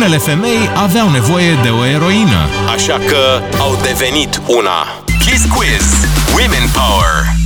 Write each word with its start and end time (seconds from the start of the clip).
unele 0.00 0.18
femei 0.18 0.70
aveau 0.74 1.10
nevoie 1.10 1.52
de 1.62 1.68
o 1.68 1.84
eroină, 1.84 2.48
așa 2.74 3.00
că 3.06 3.42
au 3.58 3.78
devenit 3.82 4.40
una. 4.46 4.86
Kiss 5.18 5.44
Quiz. 5.44 6.08
Women 6.34 6.68
Power. 6.72 7.39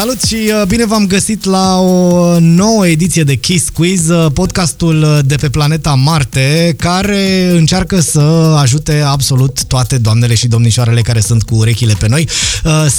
Salut 0.00 0.22
și 0.22 0.34
uh, 0.34 0.66
bine 0.66 0.86
v-am 0.86 1.06
găsit 1.06 1.44
la 1.44 1.78
o 1.78 2.38
nouă 2.38 2.86
ediție 2.86 3.22
de 3.22 3.34
Kiss 3.34 3.68
Quiz, 3.68 4.08
uh, 4.08 4.26
podcastul 4.32 5.02
uh, 5.02 5.18
de 5.24 5.34
pe 5.34 5.48
planeta 5.48 5.94
Marte, 5.94 6.74
care 6.78 7.50
încearcă 7.52 8.00
să 8.00 8.20
ajute 8.60 9.02
absolut 9.06 9.64
toate 9.64 9.98
doamnele 9.98 10.34
și 10.34 10.48
domnișoarele 10.48 11.00
care 11.00 11.20
sunt 11.20 11.42
cu 11.42 11.54
urechile 11.54 11.94
pe 11.98 12.08
noi 12.08 12.28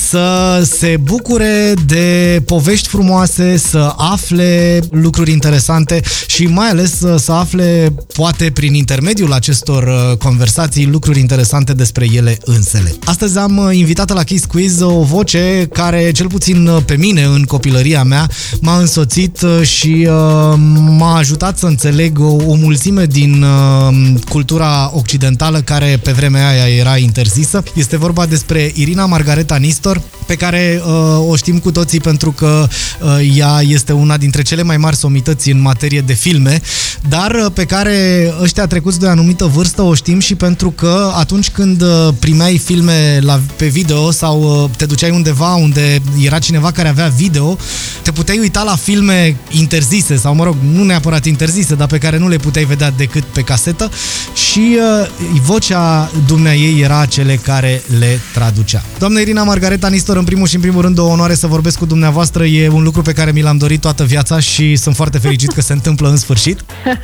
să 0.10 0.62
se 0.78 0.98
bucure 1.04 1.74
de 1.86 2.42
povești 2.46 2.88
frumoase, 2.88 3.58
să 3.58 3.94
afle 3.98 4.80
lucruri 4.92 5.32
interesante 5.32 6.02
și 6.28 6.46
mai 6.46 6.70
ales 6.70 6.98
să 7.18 7.32
afle, 7.32 7.94
poate 8.14 8.52
prin 8.54 8.74
intermediul 8.74 9.34
acestor 9.34 10.16
conversații, 10.18 10.86
lucruri 10.86 11.20
interesante 11.20 11.74
despre 11.74 12.08
ele 12.14 12.38
însele. 12.46 12.96
Astăzi 13.06 13.38
am 13.38 13.70
invitat 13.72 14.14
la 14.14 14.24
Kiss 14.24 14.46
Quiz 14.46 14.82
o 14.82 15.02
voce 15.02 15.68
care, 15.74 16.12
cel 16.12 16.28
puțin 16.28 16.70
pe 16.92 16.98
mine 16.98 17.24
în 17.24 17.44
copilăria 17.44 18.04
mea, 18.04 18.30
m-a 18.62 18.78
însoțit 18.78 19.42
uh, 19.42 19.62
și 19.62 20.08
uh, 20.10 20.54
m-a 20.98 21.16
ajutat 21.16 21.58
să 21.58 21.66
înțeleg 21.66 22.20
o, 22.20 22.36
o 22.46 22.54
mulțime 22.54 23.06
din 23.06 23.44
uh, 23.44 24.20
cultura 24.30 24.92
occidentală 24.94 25.62
care 25.62 26.00
pe 26.04 26.12
vremea 26.12 26.50
aia 26.50 26.68
era 26.68 26.98
interzisă. 26.98 27.64
Este 27.74 27.98
vorba 27.98 28.26
despre 28.26 28.72
Irina 28.76 29.06
Margareta 29.06 29.56
Nistor, 29.56 30.02
pe 30.26 30.38
care 30.38 30.82
uh, 30.86 31.30
o 31.30 31.36
știm 31.36 31.60
cu 31.60 31.72
toții 31.72 32.00
pentru 32.00 32.32
că 32.32 32.68
uh, 33.02 33.32
ea 33.36 33.62
este 33.62 33.94
una 33.94 34.18
dintre 34.18 34.42
cele 34.42 34.64
mai 34.64 34.78
mari 34.78 34.96
somități 34.96 35.50
în 35.50 35.62
materie 35.62 36.02
de 36.02 36.14
filme, 36.14 36.62
dar 37.10 37.32
uh, 37.32 37.52
pe 37.54 37.66
care 37.66 37.94
ăștia 38.42 38.68
trecuți 38.68 39.00
de 39.00 39.06
o 39.06 39.10
anumită 39.10 39.46
vârstă 39.46 39.82
o 39.82 39.94
știm 39.94 40.20
și 40.20 40.36
pentru 40.36 40.72
că 40.72 41.12
atunci 41.16 41.50
când 41.50 41.82
uh, 41.82 42.14
primeai 42.20 42.58
filme 42.58 43.20
la, 43.22 43.40
pe 43.56 43.68
video 43.68 44.12
sau 44.12 44.64
uh, 44.64 44.70
te 44.78 44.86
duceai 44.86 45.12
undeva 45.12 45.56
unde 45.56 46.02
era 46.24 46.40
cineva 46.40 46.71
care 46.72 46.88
avea 46.88 47.08
video, 47.08 47.58
te 48.02 48.12
puteai 48.12 48.40
uita 48.40 48.64
la 48.64 48.76
filme 48.76 49.36
interzise 49.50 50.16
sau, 50.16 50.36
mă 50.36 50.44
rog, 50.44 50.56
nu 50.74 50.84
neapărat 50.84 51.26
interzise, 51.26 51.76
dar 51.76 51.88
pe 51.88 51.98
care 51.98 52.18
nu 52.18 52.28
le 52.28 52.38
puteai 52.38 52.66
vedea 52.66 52.92
decât 52.92 53.24
pe 53.24 53.42
casetă 53.42 53.92
și 54.34 54.78
uh, 55.02 55.10
vocea 55.46 56.12
dumnea 56.28 56.56
ei 56.56 56.82
era 56.82 57.06
cele 57.06 57.36
care 57.36 57.82
le 58.00 58.20
traducea. 58.34 58.82
Doamna 59.00 59.20
Irina 59.20 59.44
Margareta 59.44 59.88
Nistor, 59.88 60.18
în 60.18 60.24
primul 60.24 60.48
și 60.48 60.56
în 60.56 60.62
primul 60.62 60.82
rând 60.82 60.98
o 60.98 61.04
onoare 61.04 61.34
să 61.34 61.48
vorbesc 61.48 61.78
cu 61.78 61.86
dumneavoastră. 61.86 62.46
E 62.46 62.70
un 62.70 62.84
lucru 62.84 63.02
pe 63.02 63.14
care 63.14 63.32
mi 63.32 63.42
l-am 63.42 63.58
dorit 63.58 63.82
toată 63.82 64.04
viața 64.04 64.40
și 64.40 64.76
sunt 64.76 64.96
foarte 64.96 65.18
fericit 65.18 65.52
că 65.52 65.62
se 65.62 65.74
întâmplă 65.74 66.10
în 66.10 66.18
sfârșit. 66.18 66.60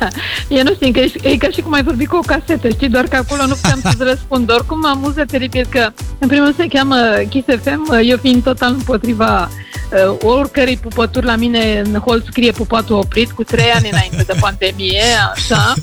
Eu 0.48 0.62
nu 0.62 0.74
știu, 0.74 0.90
că 0.90 0.98
e, 0.98 1.12
e 1.22 1.36
ca 1.36 1.48
și 1.50 1.60
cum 1.60 1.72
ai 1.72 1.82
vorbit 1.82 2.08
cu 2.08 2.16
o 2.16 2.20
casetă, 2.20 2.68
știi, 2.68 2.88
doar 2.88 3.04
că 3.04 3.16
acolo 3.16 3.46
nu 3.46 3.54
puteam 3.54 3.80
să-ți 3.82 4.02
răspund. 4.02 4.50
Oricum 4.50 4.78
mă 4.78 4.88
amuză 4.88 5.24
teribil 5.26 5.66
că, 5.70 5.92
în 6.18 6.28
primul 6.28 6.44
rând, 6.44 6.56
se 6.56 6.66
cheamă 6.76 6.96
Kiss 7.28 7.46
FM, 7.62 7.92
eu 8.04 8.16
fiind 8.16 8.42
total 8.42 8.72
împotriva 8.72 9.40
uh, 9.40 9.57
oricărei 10.22 10.76
pupături 10.76 11.26
la 11.26 11.36
mine 11.36 11.82
în 11.84 12.00
hol 12.00 12.22
scrie 12.30 12.52
pupatul 12.52 12.96
oprit 12.96 13.30
cu 13.30 13.44
trei 13.44 13.70
ani 13.74 13.88
înainte 13.92 14.22
de 14.26 14.38
pandemie, 14.40 15.02
așa. 15.34 15.74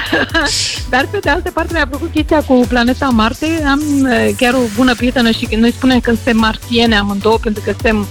Dar 0.90 1.08
pe 1.10 1.18
de 1.18 1.30
altă 1.30 1.50
parte 1.50 1.72
mi-a 1.72 1.86
plăcut 1.86 2.10
chestia 2.10 2.42
cu 2.42 2.64
planeta 2.68 3.08
Marte. 3.08 3.62
Am 3.66 3.80
uh, 4.02 4.30
chiar 4.36 4.54
o 4.54 4.58
bună 4.76 4.94
prietenă 4.94 5.30
și 5.30 5.48
noi 5.56 5.72
spunem 5.72 6.00
că 6.00 6.10
suntem 6.10 6.36
martiene 6.36 6.96
amândouă 6.96 7.38
pentru 7.42 7.62
că 7.64 7.70
suntem 7.70 8.06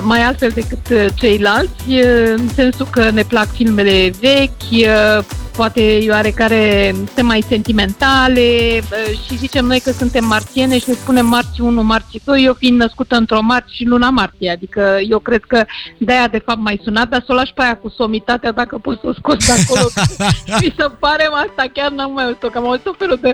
mai 0.00 0.22
altfel 0.22 0.50
decât 0.54 0.88
uh, 0.90 1.06
ceilalți, 1.14 1.90
în 2.36 2.48
sensul 2.54 2.86
că 2.90 3.10
ne 3.10 3.22
plac 3.22 3.52
filmele 3.52 4.10
vechi, 4.20 4.70
uh, 4.70 5.24
poate 5.56 6.06
oarecare 6.10 6.92
suntem 6.94 7.26
mai 7.26 7.44
sentimentale 7.48 8.80
și 9.26 9.36
zicem 9.36 9.64
noi 9.64 9.80
că 9.80 9.90
suntem 9.90 10.24
marțiene 10.24 10.78
și 10.78 10.88
ne 10.88 10.94
spunem 10.94 11.26
marți 11.26 11.60
1, 11.60 11.82
marți 11.82 12.20
2, 12.24 12.44
eu 12.44 12.54
fiind 12.54 12.78
născută 12.78 13.16
într-o 13.16 13.40
marți 13.40 13.76
și 13.76 13.84
luna 13.84 14.10
martie, 14.10 14.50
adică 14.50 14.98
eu 15.08 15.18
cred 15.18 15.44
că 15.44 15.64
de-aia 15.98 16.28
de 16.28 16.42
fapt 16.44 16.58
mai 16.60 16.80
sunat, 16.82 17.08
dar 17.08 17.22
să 17.26 17.32
o 17.32 17.34
lași 17.34 17.52
pe 17.52 17.62
aia 17.62 17.76
cu 17.76 17.88
somitatea 17.88 18.52
dacă 18.52 18.78
poți 18.78 19.00
să 19.00 19.06
o 19.06 19.12
scoți 19.12 19.46
de 19.46 19.52
acolo 19.52 19.88
și 20.60 20.72
să 20.76 20.90
parem 20.98 21.32
asta, 21.32 21.64
chiar 21.72 21.90
n-am 21.90 22.12
mai 22.12 22.24
auzit-o, 22.24 22.48
că 22.48 22.58
am 22.58 22.66
auzit 22.66 22.82
tot 22.82 22.96
felul 22.98 23.18
de 23.20 23.32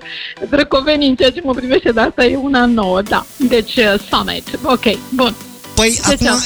drăcoveni 0.51 1.07
în 1.07 1.15
ceea 1.15 1.31
ce 1.31 1.41
mă 1.45 1.55
privește, 1.55 1.91
dar 1.91 2.07
asta 2.07 2.25
e 2.25 2.37
una 2.37 2.67
nouă, 2.67 3.03
da. 3.03 3.25
Deci, 3.37 3.77
uh, 3.77 3.95
Summit, 4.11 4.59
ok, 4.65 5.15
bun. 5.15 5.35
Păi, 5.79 6.01
ce 6.07 6.29
acum, 6.29 6.39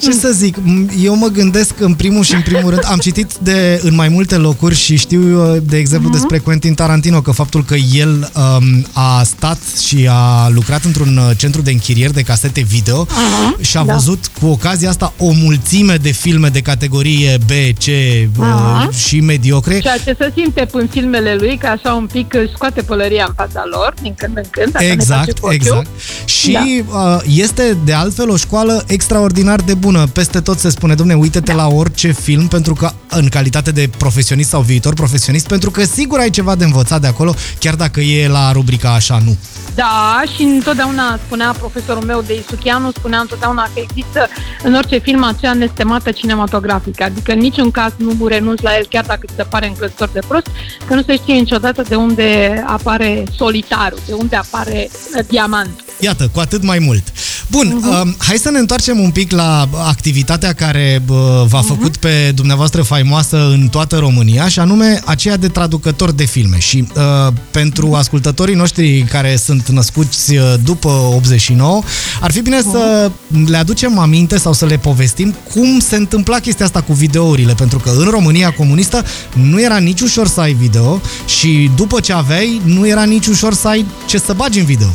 ce 0.00 0.12
să 0.12 0.30
zic, 0.30 0.56
eu 1.02 1.16
mă 1.16 1.26
gândesc 1.26 1.80
în 1.80 1.94
primul 1.94 2.24
și 2.24 2.34
în 2.34 2.42
primul 2.42 2.70
rând, 2.70 2.82
am 2.86 2.98
citit 2.98 3.32
de, 3.42 3.80
în 3.82 3.94
mai 3.94 4.08
multe 4.08 4.36
locuri 4.36 4.74
și 4.74 4.96
știu, 4.96 5.52
uh, 5.54 5.62
de 5.62 5.76
exemplu, 5.76 6.08
uh-huh. 6.08 6.12
despre 6.12 6.38
Quentin 6.38 6.74
Tarantino, 6.74 7.20
că 7.20 7.30
faptul 7.30 7.64
că 7.64 7.74
el 7.74 8.30
um, 8.34 8.86
a 8.92 9.22
stat 9.22 9.58
și 9.86 10.08
a 10.10 10.48
lucrat 10.48 10.84
într-un 10.84 11.16
uh, 11.16 11.36
centru 11.36 11.60
de 11.60 11.70
închirieri 11.70 12.12
de 12.12 12.22
casete 12.22 12.60
video 12.60 13.06
uh-huh. 13.06 13.60
și 13.60 13.76
a 13.76 13.84
da. 13.84 13.92
văzut 13.92 14.30
cu 14.40 14.46
ocazia 14.46 14.88
asta 14.88 15.12
o 15.18 15.30
mulțime 15.30 15.96
de 15.96 16.10
filme 16.10 16.48
de 16.48 16.60
categorie 16.60 17.38
B, 17.46 17.50
C 17.78 17.84
uh-huh. 17.84 18.96
și 19.06 19.20
mediocre. 19.20 19.78
Ceea 19.78 19.98
ce 19.98 20.16
se 20.18 20.32
simte 20.36 20.68
în 20.72 20.88
filmele 20.90 21.36
lui, 21.38 21.58
că 21.58 21.66
așa 21.66 21.92
un 21.92 22.06
pic 22.12 22.34
scoate 22.54 22.82
pălăria 22.82 23.24
în 23.28 23.34
fața 23.36 23.62
lor, 23.70 23.94
din 24.02 24.14
când 24.16 24.36
în 24.36 24.44
când. 24.50 24.90
Exact, 24.90 25.38
exact. 25.50 25.86
Și 26.24 26.52
da. 26.52 26.62
uh, 26.98 27.20
este 27.36 27.76
de 27.84 27.92
altfel 27.92 28.30
o 28.30 28.36
școală 28.36 28.69
școală 28.70 28.84
extraordinar 28.86 29.60
de 29.60 29.74
bună. 29.74 30.06
Peste 30.06 30.40
tot 30.40 30.58
se 30.58 30.68
spune, 30.68 30.94
domne, 30.94 31.14
uite-te 31.14 31.52
la 31.52 31.66
orice 31.66 32.12
film 32.12 32.48
pentru 32.48 32.74
că 32.74 32.90
în 33.08 33.28
calitate 33.28 33.70
de 33.70 33.90
profesionist 33.96 34.48
sau 34.48 34.60
viitor 34.60 34.94
profesionist, 34.94 35.46
pentru 35.46 35.70
că 35.70 35.84
sigur 35.84 36.18
ai 36.18 36.30
ceva 36.30 36.54
de 36.54 36.64
învățat 36.64 37.00
de 37.00 37.06
acolo, 37.06 37.34
chiar 37.58 37.74
dacă 37.74 38.00
e 38.00 38.28
la 38.28 38.52
rubrica 38.52 38.94
așa, 38.94 39.20
nu. 39.24 39.36
Da, 39.74 40.22
și 40.34 40.42
întotdeauna 40.42 41.18
spunea 41.26 41.54
profesorul 41.58 42.04
meu 42.04 42.22
de 42.26 42.38
Isuchianu, 42.38 42.90
spunea 42.90 43.18
întotdeauna 43.18 43.62
că 43.74 43.80
există 43.88 44.28
în 44.62 44.74
orice 44.74 44.98
film 44.98 45.22
acea 45.22 45.52
nestemată 45.52 46.10
cinematografică, 46.10 47.02
adică 47.04 47.32
în 47.32 47.38
niciun 47.38 47.70
caz 47.70 47.92
nu 47.96 48.26
renunți 48.26 48.62
la 48.62 48.76
el 48.76 48.86
chiar 48.90 49.04
dacă 49.04 49.20
ți 49.26 49.34
se 49.36 49.42
pare 49.42 49.66
încrezător 49.66 50.08
de 50.12 50.20
prost, 50.28 50.46
că 50.86 50.94
nu 50.94 51.02
se 51.02 51.16
știe 51.16 51.34
niciodată 51.34 51.82
de 51.88 51.94
unde 51.94 52.62
apare 52.66 53.24
solitarul, 53.36 53.98
de 54.06 54.12
unde 54.12 54.36
apare 54.36 54.90
diamantul. 55.28 55.84
Iată, 56.00 56.28
cu 56.32 56.40
atât 56.40 56.62
mai 56.62 56.78
mult. 56.78 57.02
Bun, 57.50 57.80
uh-huh. 57.80 58.06
uh, 58.06 58.12
hai 58.18 58.36
să 58.36 58.50
ne 58.50 58.58
întoarcem 58.60 59.00
un 59.00 59.10
pic 59.10 59.30
la 59.30 59.68
activitatea 59.86 60.52
care 60.52 61.02
uh, 61.08 61.16
v-a 61.46 61.62
uh-huh. 61.62 61.66
făcut 61.66 61.96
pe 61.96 62.32
dumneavoastră 62.34 62.82
faimoasă 62.82 63.48
în 63.50 63.68
toată 63.68 63.96
România 63.96 64.48
și 64.48 64.58
anume 64.58 65.00
aceea 65.04 65.36
de 65.36 65.48
traducător 65.48 66.12
de 66.12 66.24
filme. 66.24 66.58
Și 66.58 66.88
uh, 66.96 67.32
pentru 67.50 67.94
ascultătorii 67.94 68.54
noștri 68.54 69.02
care 69.02 69.36
sunt 69.36 69.68
născuți 69.68 70.36
uh, 70.36 70.54
după 70.64 70.88
89, 70.88 71.82
ar 72.20 72.30
fi 72.30 72.40
bine 72.40 72.58
uh-huh. 72.58 72.72
să 72.72 73.10
le 73.46 73.56
aducem 73.56 73.98
aminte 73.98 74.38
sau 74.38 74.52
să 74.52 74.66
le 74.66 74.76
povestim 74.76 75.34
cum 75.54 75.78
se 75.78 75.96
întâmpla 75.96 76.38
chestia 76.38 76.64
asta 76.64 76.80
cu 76.80 76.92
videourile, 76.92 77.54
pentru 77.54 77.78
că 77.78 77.90
în 77.96 78.08
România 78.10 78.50
comunistă 78.50 79.04
nu 79.34 79.62
era 79.62 79.76
nici 79.78 80.00
ușor 80.00 80.28
să 80.28 80.40
ai 80.40 80.52
video 80.52 81.00
și 81.26 81.70
după 81.76 82.00
ce 82.00 82.12
aveai, 82.12 82.60
nu 82.64 82.86
era 82.86 83.04
nici 83.04 83.26
ușor 83.26 83.54
să 83.54 83.68
ai 83.68 83.86
ce 84.06 84.18
să 84.18 84.32
bagi 84.32 84.58
în 84.58 84.64
video. 84.64 84.88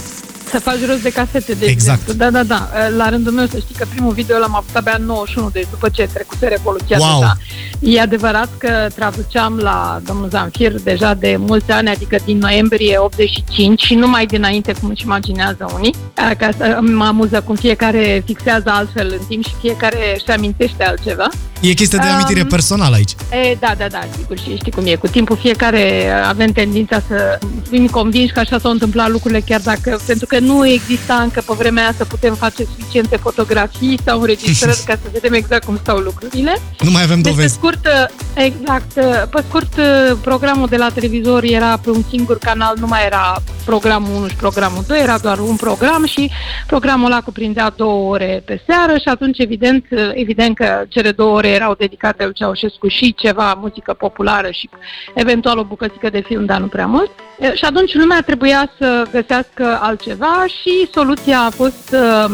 Să 0.50 0.60
faci 0.60 0.86
rost 0.88 1.02
de 1.02 1.12
casete, 1.12 1.54
de 1.54 1.66
exact. 1.66 2.00
exemplu. 2.00 2.14
Da, 2.14 2.30
da, 2.30 2.44
da. 2.44 2.70
La 2.98 3.10
rândul 3.10 3.32
meu 3.32 3.46
să 3.46 3.58
știi 3.58 3.76
că 3.76 3.86
primul 3.90 4.14
video 4.14 4.38
l-am 4.38 4.56
avut 4.56 4.76
abia 4.76 4.96
în 5.00 5.06
91, 5.06 5.50
deci 5.50 5.68
după 5.70 5.90
ce 5.90 6.10
trecuse 6.14 6.48
Revoluția 6.48 6.98
wow. 7.00 7.20
deja. 7.20 7.38
E 7.80 8.02
adevărat 8.02 8.50
că 8.58 8.88
traduceam 8.96 9.58
la 9.58 10.02
domnul 10.06 10.30
Zanfir 10.30 10.82
deja 10.82 11.14
de 11.14 11.36
mulți 11.40 11.72
ani, 11.72 11.90
adică 11.90 12.18
din 12.26 12.38
noiembrie 12.38 12.98
85 12.98 13.82
și 13.82 13.96
nu 13.96 14.08
mai 14.08 14.26
dinainte, 14.26 14.74
cum 14.74 14.90
își 14.90 15.04
imaginează 15.04 15.72
unii. 15.76 15.96
Ca 16.14 16.50
să 16.58 16.80
mă 16.82 17.06
amuză 17.06 17.42
cum 17.42 17.56
fiecare 17.56 18.24
fixează 18.26 18.70
altfel 18.70 19.16
în 19.20 19.26
timp 19.28 19.46
și 19.46 19.54
fiecare 19.62 19.98
își 20.14 20.32
amintește 20.32 20.84
altceva. 20.84 21.28
E 21.62 21.74
chestia 21.74 22.00
de 22.00 22.08
amintire 22.08 22.42
um, 22.42 22.48
personală 22.48 22.96
aici. 22.96 23.12
E, 23.32 23.56
da, 23.60 23.74
da, 23.78 23.88
da, 23.88 24.00
sigur 24.18 24.38
și 24.40 24.56
știi 24.56 24.72
cum 24.72 24.86
e. 24.86 24.96
Cu 24.96 25.08
timpul 25.08 25.38
fiecare 25.38 26.12
avem 26.28 26.52
tendința 26.52 27.02
să 27.08 27.40
fim 27.70 27.88
convinși 27.88 28.34
că 28.34 28.40
așa 28.40 28.60
s-au 28.60 28.72
întâmplat 28.72 29.10
lucrurile, 29.10 29.40
chiar 29.40 29.62
dacă, 29.64 30.00
pentru 30.06 30.26
că 30.26 30.35
nu 30.40 30.68
exista 30.68 31.16
încă 31.16 31.44
pe 31.46 31.54
vremea 31.58 31.84
aia 31.84 31.94
să 31.98 32.06
putem 32.06 32.36
face 32.36 32.64
suficiente 32.64 33.16
fotografii 33.16 34.00
sau 34.06 34.20
înregistrări 34.20 34.84
ca 34.88 34.94
să 34.94 35.10
vedem 35.12 35.34
exact 35.34 35.66
cum 35.66 35.78
stau 35.78 35.98
lucrurile. 35.98 36.62
Nu 36.80 36.92
mai 36.92 37.04
avem 37.04 37.22
dovezi. 37.22 37.60
Deci, 37.60 37.72
pe 37.72 37.78
scurt, 37.78 37.88
exact, 38.34 38.94
pe 39.30 39.44
scurt, 39.48 39.80
programul 40.22 40.68
de 40.68 40.76
la 40.76 40.90
televizor 40.90 41.44
era 41.44 41.78
pe 41.78 41.90
un 41.90 42.04
singur 42.10 42.38
canal, 42.38 42.76
nu 42.80 42.88
mai 42.88 43.06
era 43.06 43.42
programul 43.66 44.16
1 44.16 44.28
și 44.28 44.36
programul 44.36 44.84
2, 44.88 45.00
era 45.00 45.18
doar 45.18 45.40
un 45.40 45.56
program 45.56 46.06
și 46.06 46.32
programul 46.68 47.06
ăla 47.06 47.22
cuprindea 47.22 47.70
două 47.70 48.10
ore 48.12 48.42
pe 48.46 48.62
seară 48.68 48.94
și 48.98 49.08
atunci 49.08 49.38
evident, 49.40 49.86
evident 50.14 50.56
că 50.56 50.84
cele 50.90 51.12
două 51.12 51.36
ore 51.36 51.48
erau 51.48 51.74
dedicate 51.74 52.24
lui 52.24 52.34
Ceaușescu 52.34 52.88
și 52.88 53.14
ceva 53.14 53.54
muzică 53.54 53.94
populară 53.94 54.50
și 54.52 54.70
eventual 55.14 55.58
o 55.58 55.64
bucățică 55.64 56.10
de 56.10 56.24
film, 56.26 56.46
dar 56.46 56.60
nu 56.60 56.68
prea 56.68 56.86
mult. 56.88 57.10
Și 57.54 57.66
atunci 57.66 57.94
lumea 57.94 58.22
trebuia 58.22 58.72
să 58.78 59.08
găsească 59.12 59.80
altceva 59.82 60.46
și 60.48 60.90
soluția 60.94 61.40
a 61.40 61.50
fost 61.50 61.96
um, 61.96 62.34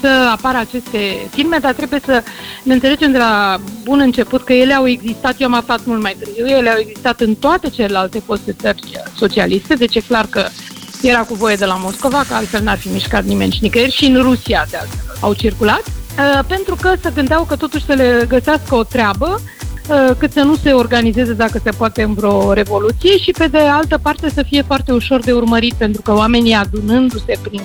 să 0.00 0.28
apară 0.32 0.58
aceste 0.58 1.28
filme, 1.30 1.58
dar 1.60 1.72
trebuie 1.72 2.00
să 2.04 2.22
ne 2.62 2.74
înțelegem 2.74 3.12
de 3.12 3.18
la 3.18 3.58
bun 3.84 4.00
început 4.00 4.42
că 4.42 4.52
ele 4.52 4.74
au 4.74 4.88
existat, 4.88 5.40
eu 5.40 5.46
am 5.46 5.54
aflat 5.54 5.84
mult 5.84 6.02
mai 6.02 6.16
târziu, 6.18 6.46
ele 6.46 6.70
au 6.70 6.78
existat 6.78 7.20
în 7.20 7.34
toate 7.34 7.70
celelalte 7.70 8.18
foste 8.18 8.52
țări 8.52 8.82
socialiste, 9.16 9.74
deci 9.74 9.95
e 9.96 10.00
clar 10.00 10.26
că 10.26 10.48
era 11.02 11.20
cu 11.20 11.34
voie 11.34 11.56
de 11.56 11.64
la 11.64 11.74
Moscova, 11.74 12.24
că 12.28 12.34
altfel 12.34 12.62
n-ar 12.62 12.78
fi 12.78 12.88
mișcat 12.88 13.24
nimeni 13.24 13.52
și 13.52 13.62
nicăieri 13.62 13.92
și 13.92 14.04
în 14.04 14.22
Rusia 14.22 14.66
de 14.70 14.76
altfel 14.76 15.16
au 15.20 15.34
circulat, 15.34 15.82
uh, 15.86 16.44
pentru 16.46 16.76
că 16.80 16.94
se 17.02 17.10
gândeau 17.14 17.44
că 17.44 17.56
totuși 17.56 17.84
să 17.84 17.92
le 17.92 18.24
găsească 18.28 18.74
o 18.74 18.84
treabă 18.84 19.40
Uh, 19.40 19.55
cât 20.18 20.32
să 20.32 20.40
nu 20.40 20.56
se 20.56 20.72
organizeze 20.72 21.32
dacă 21.32 21.60
se 21.64 21.70
poate 21.70 22.02
în 22.02 22.14
vreo 22.14 22.52
revoluție 22.52 23.18
și 23.18 23.30
pe 23.30 23.46
de 23.46 23.58
altă 23.58 23.98
parte 24.02 24.30
să 24.30 24.42
fie 24.42 24.62
foarte 24.62 24.92
ușor 24.92 25.20
de 25.20 25.32
urmărit 25.32 25.74
pentru 25.74 26.02
că 26.02 26.12
oamenii 26.12 26.52
adunându-se 26.52 27.38
prin 27.42 27.60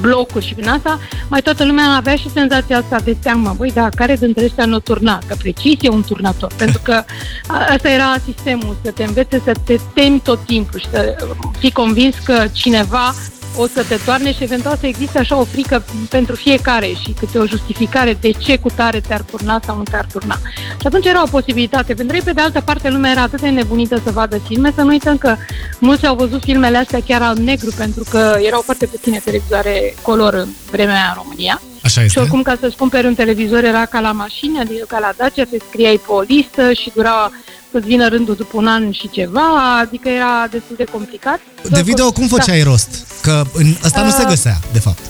blocuri 0.00 0.46
și 0.46 0.54
prin 0.54 0.68
asta, 0.68 0.98
mai 1.28 1.40
toată 1.40 1.64
lumea 1.64 1.84
avea 1.84 2.16
și 2.16 2.30
senzația 2.30 2.78
asta 2.78 3.00
de 3.04 3.16
teamă, 3.22 3.54
băi, 3.56 3.70
da, 3.70 3.88
care 3.88 4.16
dintre 4.16 4.44
ăștia 4.44 4.64
nu 4.64 4.78
turna? 4.78 5.18
Că 5.26 5.34
precis 5.38 5.74
e 5.80 5.88
un 5.88 6.02
turnator, 6.02 6.52
pentru 6.56 6.80
că 6.82 7.04
asta 7.46 7.90
era 7.90 8.16
sistemul, 8.24 8.76
să 8.84 8.90
te 8.90 9.04
învețe 9.04 9.42
să 9.44 9.52
te 9.64 9.76
temi 9.94 10.20
tot 10.20 10.44
timpul 10.44 10.80
și 10.80 10.88
să 10.90 11.16
fii 11.58 11.70
convins 11.70 12.14
că 12.24 12.44
cineva 12.52 13.14
o 13.56 13.66
să 13.66 13.84
te 13.88 13.96
toarne 14.04 14.32
și 14.32 14.42
eventual 14.42 14.76
să 14.80 14.86
existe 14.86 15.18
așa 15.18 15.36
o 15.36 15.44
frică 15.44 15.84
pentru 16.08 16.34
fiecare 16.34 16.86
și 16.86 17.14
câte 17.18 17.38
o 17.38 17.46
justificare 17.46 18.18
de 18.20 18.30
ce 18.30 18.58
cu 18.58 18.68
tare 18.68 19.00
te-ar 19.00 19.20
turna 19.20 19.60
sau 19.64 19.76
nu 19.76 19.82
te-ar 19.82 20.06
turna. 20.12 20.38
Și 20.80 20.86
atunci 20.86 21.06
era 21.06 21.22
o 21.22 21.30
posibilitate. 21.30 21.94
Pentru 21.94 22.16
ei, 22.16 22.22
pe 22.22 22.32
de 22.32 22.40
altă 22.40 22.60
parte, 22.60 22.88
lumea 22.88 23.10
era 23.10 23.22
atât 23.22 23.40
de 23.40 23.48
nebunită 23.48 24.00
să 24.04 24.10
vadă 24.10 24.38
filme, 24.38 24.72
să 24.74 24.82
nu 24.82 24.88
uităm 24.88 25.18
că 25.18 25.36
mulți 25.78 26.06
au 26.06 26.14
văzut 26.14 26.42
filmele 26.42 26.76
astea 26.76 27.00
chiar 27.06 27.22
al 27.22 27.36
negru, 27.36 27.70
pentru 27.76 28.04
că 28.10 28.38
erau 28.42 28.60
foarte 28.60 28.86
puține 28.86 29.20
televizoare 29.24 29.94
color 30.02 30.34
în 30.34 30.48
vremea 30.70 30.94
aia 30.94 31.14
în 31.16 31.22
România. 31.22 31.62
Așa 31.82 32.00
este. 32.00 32.12
Și 32.12 32.18
oricum, 32.18 32.42
ca 32.42 32.56
să-ți 32.60 32.76
cumperi 32.76 33.06
un 33.06 33.14
televizor 33.14 33.64
era 33.64 33.84
ca 33.84 34.00
la 34.00 34.12
mașină, 34.12 34.60
adică 34.60 34.84
ca 34.88 34.98
la 34.98 35.12
Dacia, 35.16 35.44
te 35.44 35.56
scriai 35.68 36.00
pe 36.06 36.12
o 36.12 36.20
listă 36.20 36.72
și 36.72 36.92
dura 36.94 37.30
să-ți 37.72 37.86
vină 37.86 38.08
rândul 38.08 38.34
după 38.34 38.56
un 38.56 38.66
an 38.66 38.90
și 38.90 39.10
ceva, 39.10 39.78
adică 39.78 40.08
era 40.08 40.46
destul 40.50 40.76
de 40.76 40.84
complicat. 40.84 41.40
De 41.70 41.82
video 41.82 42.12
cum 42.12 42.26
făceai 42.26 42.58
da. 42.58 42.64
rost? 42.64 43.06
Că 43.22 43.42
în, 43.52 43.66
ăsta 43.84 44.00
uh, 44.00 44.04
nu 44.04 44.10
se 44.10 44.22
uh, 44.22 44.28
găsea, 44.28 44.60
de 44.72 44.78
fapt. 44.78 45.00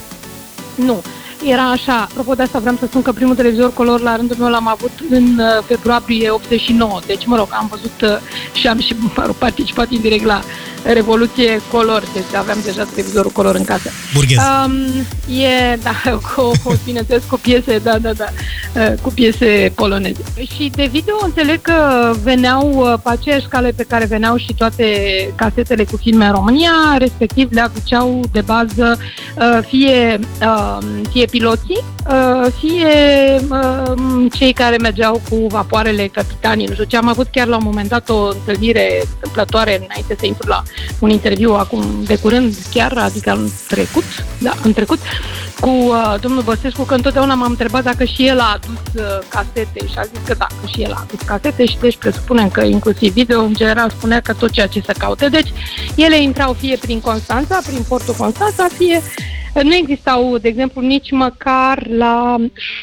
Nu. 0.75 1.03
Era 1.44 1.71
așa, 1.71 2.00
apropo 2.00 2.35
de 2.35 2.43
asta 2.43 2.59
vreau 2.59 2.77
să 2.79 2.87
spun 2.87 3.03
că 3.03 3.12
primul 3.12 3.35
televizor 3.35 3.73
color 3.73 4.00
la 4.00 4.17
rândul 4.17 4.37
meu 4.39 4.49
l-am 4.49 4.69
avut 4.69 4.93
în 5.11 5.39
uh, 5.39 5.65
februarie 5.67 6.31
89, 6.31 7.00
deci 7.06 7.27
mă 7.27 7.37
rog, 7.37 7.49
am 7.50 7.67
văzut 7.71 8.00
uh, 8.03 8.59
și 8.59 8.69
am 8.69 8.81
și 8.81 8.94
mă 9.17 9.23
rog, 9.27 9.35
participat 9.35 9.91
indirect 9.91 10.25
la 10.25 10.41
Revoluție 10.85 11.61
Color, 11.71 12.03
deci 12.12 12.35
aveam 12.37 12.59
deja 12.65 12.85
televizorul 12.85 13.31
color 13.31 13.55
în 13.55 13.65
casă. 13.65 13.91
Burghez. 14.15 14.39
Um, 14.39 14.75
e, 15.37 15.79
da, 15.83 16.11
cu, 16.35 16.50
bineînțeles, 16.85 17.23
cu 17.29 17.39
piese, 17.39 17.79
da, 17.79 17.99
da, 17.99 18.12
da, 18.12 18.25
uh, 18.77 18.93
cu 19.03 19.11
piese 19.11 19.73
poloneze. 19.75 20.23
Și 20.55 20.71
de 20.75 20.89
video 20.93 21.15
înțeleg 21.23 21.61
că 21.61 22.12
veneau 22.23 22.73
uh, 22.75 22.94
pe 23.03 23.11
aceeași 23.11 23.47
cale 23.47 23.73
pe 23.77 23.85
care 23.89 24.05
veneau 24.05 24.37
și 24.37 24.55
toate 24.56 24.85
casetele 25.35 25.85
cu 25.85 25.97
filme 25.97 26.25
în 26.25 26.33
România, 26.33 26.73
respectiv 26.99 27.49
le 27.53 27.61
aduceau 27.61 28.21
de 28.33 28.41
bază 28.41 28.99
uh, 29.37 29.59
fie, 29.69 30.19
um, 30.41 31.03
fie 31.11 31.27
piloții, 31.32 31.84
fie 32.58 32.94
um, 33.49 34.29
cei 34.29 34.52
care 34.52 34.76
mergeau 34.76 35.20
cu 35.31 35.46
vapoarele 35.49 36.06
capitanii. 36.06 36.67
Nu 36.67 36.73
știu 36.73 36.84
ce, 36.84 36.96
am 36.96 37.08
avut 37.08 37.26
chiar 37.31 37.46
la 37.46 37.56
un 37.56 37.64
moment 37.64 37.88
dat 37.88 38.08
o 38.08 38.29
întâlnire 38.29 39.02
întâmplătoare 39.14 39.75
înainte 39.75 40.17
să 40.19 40.26
intru 40.26 40.49
la 40.49 40.62
un 40.99 41.11
interviu 41.11 41.52
acum 41.52 41.84
de 42.05 42.17
curând 42.17 42.55
chiar, 42.70 42.99
adică 42.99 43.31
în 43.31 43.49
trecut, 43.69 44.05
da, 44.38 44.52
în 44.62 44.73
trecut, 44.73 44.99
cu 45.61 45.69
uh, 45.69 46.14
domnul 46.20 46.43
Băsescu, 46.43 46.82
că 46.82 46.94
întotdeauna 46.94 47.34
m-am 47.34 47.50
întrebat 47.50 47.82
dacă 47.82 48.05
și 48.05 48.26
el 48.26 48.38
a 48.40 48.58
adus 48.61 49.02
uh, 49.02 49.19
casete 49.29 49.87
și 49.87 49.94
a 49.96 50.02
zis 50.02 50.19
că 50.26 50.34
da, 50.38 50.46
că 50.46 50.67
și 50.67 50.82
el 50.82 50.93
a 50.93 51.05
adus 51.08 51.26
casete 51.26 51.64
și 51.67 51.79
deci 51.81 51.96
presupunem 51.96 52.49
că 52.49 52.61
inclusiv 52.61 53.12
video 53.12 53.40
în 53.40 53.55
general 53.55 53.90
spunea 53.90 54.20
că 54.20 54.32
tot 54.32 54.50
ceea 54.50 54.67
ce 54.67 54.82
se 54.87 54.93
caute. 54.99 55.29
Deci 55.29 55.52
ele 55.94 56.23
intrau 56.23 56.52
fie 56.52 56.76
prin 56.76 57.00
Constanța, 57.00 57.61
prin 57.67 57.84
portul 57.88 58.14
Constanța, 58.19 58.67
fie 58.79 59.02
nu 59.63 59.75
existau, 59.75 60.39
de 60.39 60.49
exemplu, 60.49 60.81
nici 60.81 61.11
măcar 61.11 61.87
la 61.89 62.37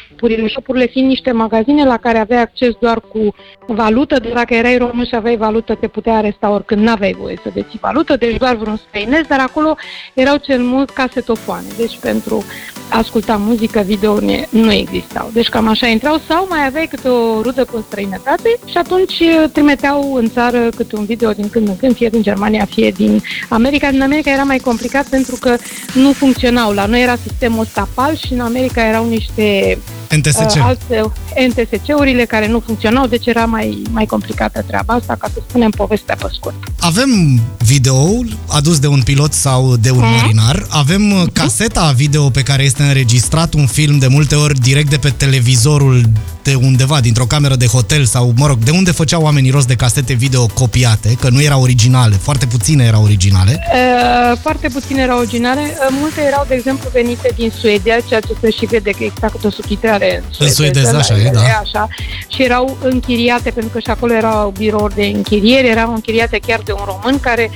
shopurile, 0.08 0.48
shopurile 0.48 0.86
fiind 0.86 1.08
niște 1.08 1.32
magazine 1.32 1.84
la 1.84 1.96
care 1.96 2.18
aveai 2.18 2.40
acces 2.40 2.70
doar 2.80 3.00
cu 3.00 3.34
valută, 3.66 4.18
de 4.18 4.30
dacă 4.34 4.54
erai 4.54 4.76
român 4.76 5.04
și 5.04 5.14
aveai 5.14 5.36
valută, 5.36 5.74
te 5.74 5.88
putea 5.88 6.16
aresta 6.16 6.50
oricând 6.50 6.82
n-aveai 6.82 7.16
voie 7.20 7.38
să 7.42 7.50
deții 7.54 7.78
valută, 7.82 8.16
deci 8.16 8.36
doar 8.36 8.54
vreun 8.54 8.76
străinez, 8.76 9.26
dar 9.28 9.40
acolo 9.40 9.76
erau 10.14 10.36
cel 10.36 10.62
mult 10.62 10.90
casetofoane, 10.90 11.66
deci 11.76 11.98
pentru 12.00 12.44
a 12.90 12.98
asculta 12.98 13.36
muzică, 13.36 13.80
video 13.80 14.18
nu 14.50 14.72
existau. 14.72 15.30
Deci 15.32 15.48
cam 15.48 15.68
așa 15.68 15.86
intrau 15.86 16.20
sau 16.28 16.46
mai 16.48 16.66
aveai 16.66 16.86
câte 16.86 17.08
o 17.08 17.42
rudă 17.42 17.64
cu 17.64 17.84
străinătate 17.86 18.58
și 18.66 18.76
atunci 18.76 19.22
trimiteau 19.52 20.14
în 20.14 20.28
țară 20.28 20.68
câte 20.76 20.96
un 20.96 21.04
video 21.04 21.30
din 21.32 21.48
când 21.48 21.68
în 21.68 21.76
când, 21.76 21.94
fie 21.94 22.08
din 22.08 22.22
Germania, 22.22 22.64
fie 22.64 22.90
din 22.90 23.20
America. 23.48 23.90
Din 23.90 24.02
America 24.02 24.30
era 24.30 24.42
mai 24.42 24.58
complicat 24.58 25.08
pentru 25.08 25.36
că 25.40 25.56
nu 25.94 26.12
funcționau. 26.60 26.72
La 26.72 26.86
noi 26.86 27.02
era 27.02 27.16
sistemul 27.26 27.60
ăsta 27.60 27.88
PAL 27.94 28.16
și 28.16 28.32
în 28.32 28.40
America 28.40 28.86
erau 28.86 29.08
niște 29.08 29.78
NTSC. 30.16 30.38
Uh, 30.38 30.62
alte 30.62 31.12
NTSC-urile 31.48 32.24
care 32.24 32.48
nu 32.48 32.62
funcționau, 32.66 33.06
deci 33.06 33.26
era 33.26 33.44
mai, 33.44 33.82
mai 33.90 34.06
complicată 34.06 34.64
treaba 34.66 34.94
asta, 34.94 35.16
ca 35.18 35.28
să 35.32 35.42
spunem 35.48 35.70
povestea 35.70 36.16
pe 36.20 36.28
scurt. 36.32 36.54
Avem 36.80 37.40
video 37.58 38.24
adus 38.48 38.78
de 38.78 38.86
un 38.86 39.02
pilot 39.02 39.32
sau 39.32 39.76
de 39.76 39.90
un 39.90 40.04
mm. 40.04 40.14
marinar, 40.20 40.66
avem 40.68 41.02
mm-hmm. 41.02 41.32
caseta 41.32 41.92
video 41.96 42.30
pe 42.30 42.42
care 42.42 42.62
este 42.62 42.82
înregistrat 42.82 43.54
un 43.54 43.66
film 43.66 43.98
de 43.98 44.06
multe 44.06 44.34
ori 44.34 44.60
direct 44.60 44.90
de 44.90 44.96
pe 44.96 45.10
televizorul 45.10 46.02
de 46.42 46.54
undeva, 46.54 47.00
dintr-o 47.00 47.24
cameră 47.24 47.56
de 47.56 47.66
hotel 47.66 48.04
sau, 48.04 48.32
mă 48.36 48.46
rog, 48.46 48.58
de 48.58 48.70
unde 48.70 48.90
făceau 48.90 49.22
oamenii 49.22 49.50
rost 49.50 49.66
de 49.66 49.74
casete 49.74 50.12
video 50.12 50.46
copiate, 50.46 51.16
că 51.20 51.28
nu 51.28 51.42
erau 51.42 51.62
originale, 51.62 52.16
foarte 52.16 52.46
puține 52.46 52.84
erau 52.84 53.02
originale. 53.02 53.66
Uh, 53.72 54.38
foarte 54.40 54.68
puține 54.68 55.02
erau 55.02 55.18
originale, 55.18 55.60
uh, 55.60 55.96
multe 56.00 56.20
erau, 56.20 56.44
de 56.48 56.54
exemplu, 56.54 56.88
venite 56.92 57.32
din 57.36 57.52
Suedia, 57.58 57.98
ceea 58.08 58.20
ce 58.20 58.36
se 58.40 58.50
și 58.50 58.66
vede 58.66 58.90
că 58.90 59.04
exact 59.04 59.44
o 59.44 59.50
subtitrare 59.50 60.22
în 60.38 60.50
suedeză. 60.50 60.96
așa 60.96 61.18
e, 61.18 61.30
da. 61.32 61.40
Așa, 61.40 61.88
și 62.28 62.42
erau 62.42 62.78
închiriate, 62.82 63.50
pentru 63.50 63.72
că 63.72 63.78
și 63.78 63.90
acolo 63.90 64.12
erau 64.12 64.52
birouri 64.56 64.94
de 64.94 65.04
închiriere, 65.04 65.68
erau 65.68 65.92
închiriate 65.94 66.38
chiar 66.46 66.60
de 66.64 66.72
un 66.72 66.82
român 66.84 67.20
care 67.20 67.50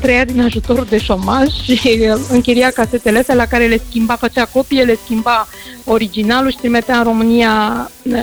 trăia 0.00 0.24
din 0.24 0.40
ajutorul 0.40 0.86
de 0.88 0.98
șomaj 0.98 1.48
și 1.64 2.10
închiria 2.28 2.70
casetele 2.70 3.18
astea 3.18 3.34
la 3.34 3.46
care 3.46 3.66
le 3.66 3.80
schimba, 3.88 4.16
făcea 4.16 4.44
copie, 4.44 4.82
le 4.82 4.98
schimba 5.04 5.48
originalul 5.84 6.50
și 6.50 6.56
trimitea 6.56 6.96
în 6.96 7.02
România 7.02 7.50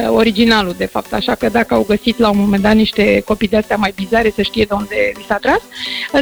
originalul, 0.07 0.73
de 0.77 0.85
fapt, 0.85 1.13
așa 1.13 1.35
că 1.35 1.49
dacă 1.49 1.73
au 1.73 1.85
găsit 1.87 2.17
la 2.17 2.29
un 2.29 2.37
moment 2.37 2.61
dat 2.61 2.75
niște 2.75 3.21
copii 3.25 3.47
de 3.47 3.57
astea 3.57 3.75
mai 3.75 3.93
bizare, 3.95 4.31
să 4.35 4.41
știe 4.41 4.65
de 4.67 4.73
unde 4.73 5.11
li 5.13 5.25
s-a 5.27 5.37
tras, 5.37 5.61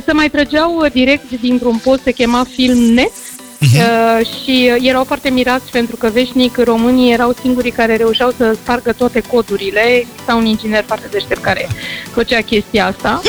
să 0.05 0.13
mai 0.13 0.29
trăgeau 0.29 0.85
direct 0.93 1.31
dintr-un 1.41 1.77
post, 1.83 2.01
se 2.03 2.11
chema 2.11 2.45
Film 2.55 2.77
Net, 2.77 3.11
Uh-huh. 3.63 4.19
Uh, 4.19 4.25
și 4.25 4.71
erau 4.81 5.03
foarte 5.03 5.29
mirați 5.29 5.71
pentru 5.71 5.95
că 5.95 6.09
veșnic 6.13 6.57
românii 6.57 7.13
erau 7.13 7.35
singurii 7.41 7.71
care 7.71 7.95
reușeau 7.95 8.33
să 8.37 8.53
spargă 8.61 8.91
toate 8.91 9.21
codurile. 9.21 9.79
Exista 9.79 10.35
un 10.35 10.45
inginer 10.45 10.83
foarte 10.83 11.07
deștept 11.11 11.41
care 11.41 11.67
făcea 12.11 12.41
chestia 12.41 12.85
asta. 12.85 13.21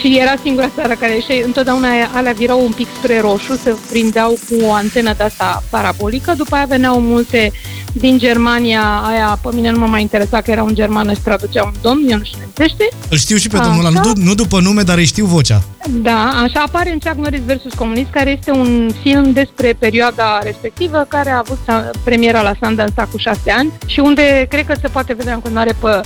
Și 0.00 0.18
era 0.18 0.34
singura 0.42 0.70
țară 0.74 0.94
care 0.94 1.18
și 1.18 1.42
întotdeauna 1.44 1.88
alea 2.12 2.32
virau 2.32 2.64
un 2.64 2.72
pic 2.72 2.86
spre 2.98 3.20
roșu, 3.20 3.56
se 3.56 3.76
prindeau 3.90 4.30
cu 4.30 4.64
o 4.64 4.72
antenă 4.72 5.14
de 5.16 5.22
asta 5.22 5.62
parabolică, 5.70 6.34
după 6.36 6.54
aia 6.54 6.64
veneau 6.64 7.00
multe 7.00 7.52
din 7.94 8.18
Germania, 8.18 8.80
aia 8.80 9.38
pe 9.42 9.48
mine 9.52 9.70
nu 9.70 9.78
mă 9.78 9.86
mai 9.86 10.00
interesa 10.00 10.40
că 10.40 10.50
era 10.50 10.62
un 10.62 10.74
german 10.74 11.14
și 11.14 11.20
traducea 11.20 11.64
un 11.64 11.72
domn, 11.82 12.08
eu 12.08 12.18
nu 12.18 12.24
știu 12.24 12.38
nemțește. 12.38 12.88
Îl 13.08 13.16
știu 13.16 13.36
și 13.36 13.48
pe 13.48 13.58
domnul 13.58 13.84
ăla, 13.84 14.00
nu, 14.00 14.12
nu 14.16 14.34
după 14.34 14.60
nume, 14.60 14.82
dar 14.82 14.96
îi 14.96 15.04
știu 15.04 15.24
vocea. 15.24 15.62
Da, 15.88 16.42
așa 16.42 16.60
apare 16.60 16.92
în 16.92 16.98
Chuck 16.98 17.16
Norris 17.16 17.40
vs. 17.40 17.74
Comunist, 17.74 18.10
care 18.10 18.30
este 18.30 18.50
un 18.50 18.90
film 19.02 19.32
despre 19.32 19.76
perioada 19.78 20.38
respectivă, 20.42 21.04
care 21.08 21.30
a 21.30 21.38
avut 21.38 21.58
premiera 22.04 22.42
la 22.42 22.52
Sundance 22.62 23.08
cu 23.10 23.16
șase 23.16 23.50
ani 23.50 23.72
și 23.86 24.00
unde 24.00 24.46
cred 24.48 24.66
că 24.66 24.74
se 24.80 24.88
poate 24.88 25.14
vedea 25.14 25.34
în 25.34 25.40
continuare 25.40 25.76
pe 25.80 26.00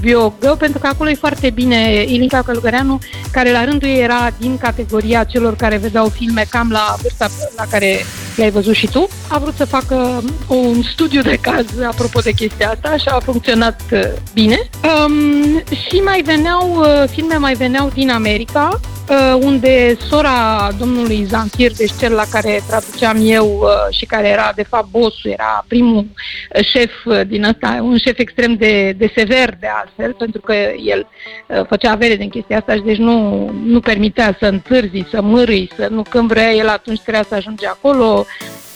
HBO 0.00 0.34
Go, 0.40 0.54
pentru 0.54 0.78
că 0.78 0.86
acolo 0.86 1.10
e 1.10 1.14
foarte 1.14 1.50
bine 1.50 2.04
Ilinca 2.06 2.42
Călugăreanu, 2.42 2.98
care 3.30 3.52
la 3.52 3.64
rândul 3.64 3.88
ei 3.88 4.00
era 4.00 4.30
din 4.38 4.58
categoria 4.58 5.24
celor 5.24 5.56
care 5.56 5.76
vedeau 5.76 6.08
filme 6.08 6.46
cam 6.50 6.70
la 6.70 6.96
vârsta 7.02 7.28
la 7.56 7.64
care 7.70 8.04
le-ai 8.36 8.50
văzut 8.50 8.74
și 8.74 8.86
tu. 8.86 9.08
A 9.28 9.38
vrut 9.38 9.54
să 9.56 9.64
facă 9.64 10.22
un 10.46 10.82
studiu 10.82 11.17
de 11.22 11.38
caz 11.40 11.66
apropo 11.86 12.20
de 12.20 12.32
chestia 12.32 12.70
asta 12.70 12.96
și 12.96 13.08
a 13.08 13.18
funcționat 13.18 13.80
uh, 13.92 14.00
bine. 14.34 14.58
Um, 14.82 15.58
și 15.58 16.00
mai 16.04 16.22
veneau, 16.22 16.76
uh, 16.78 17.08
filme 17.10 17.36
mai 17.36 17.54
veneau 17.54 17.90
din 17.94 18.10
America, 18.10 18.80
uh, 19.08 19.38
unde 19.40 19.96
sora 20.08 20.68
domnului 20.78 21.24
Zanfir, 21.24 21.72
deci 21.72 21.92
cel 21.98 22.12
la 22.12 22.24
care 22.30 22.62
traduceam 22.68 23.16
eu 23.20 23.46
uh, 23.46 23.96
și 23.96 24.06
care 24.06 24.28
era 24.28 24.52
de 24.54 24.62
fapt 24.62 24.90
bossul, 24.90 25.30
era 25.30 25.64
primul 25.68 26.06
uh, 26.06 26.64
șef 26.64 26.90
uh, 27.04 27.20
din 27.26 27.44
ăsta, 27.44 27.78
un 27.82 27.98
șef 27.98 28.18
extrem 28.18 28.54
de, 28.54 28.92
de 28.92 29.12
sever 29.14 29.56
de 29.60 29.66
altfel, 29.80 30.12
pentru 30.12 30.40
că 30.40 30.54
el 30.84 31.06
uh, 31.46 31.66
făcea 31.68 31.90
avere 31.90 32.16
din 32.16 32.28
chestia 32.28 32.58
asta 32.58 32.74
și 32.74 32.82
deci 32.84 32.98
nu, 32.98 33.50
nu 33.64 33.80
permitea 33.80 34.36
să 34.38 34.46
întârzi, 34.46 35.04
să 35.10 35.22
mârâi, 35.22 35.70
să 35.76 35.88
nu 35.90 36.02
când 36.02 36.28
vrea 36.28 36.52
el 36.52 36.68
atunci 36.68 37.00
trebuia 37.00 37.24
să 37.28 37.34
ajunge 37.34 37.66
acolo, 37.66 38.26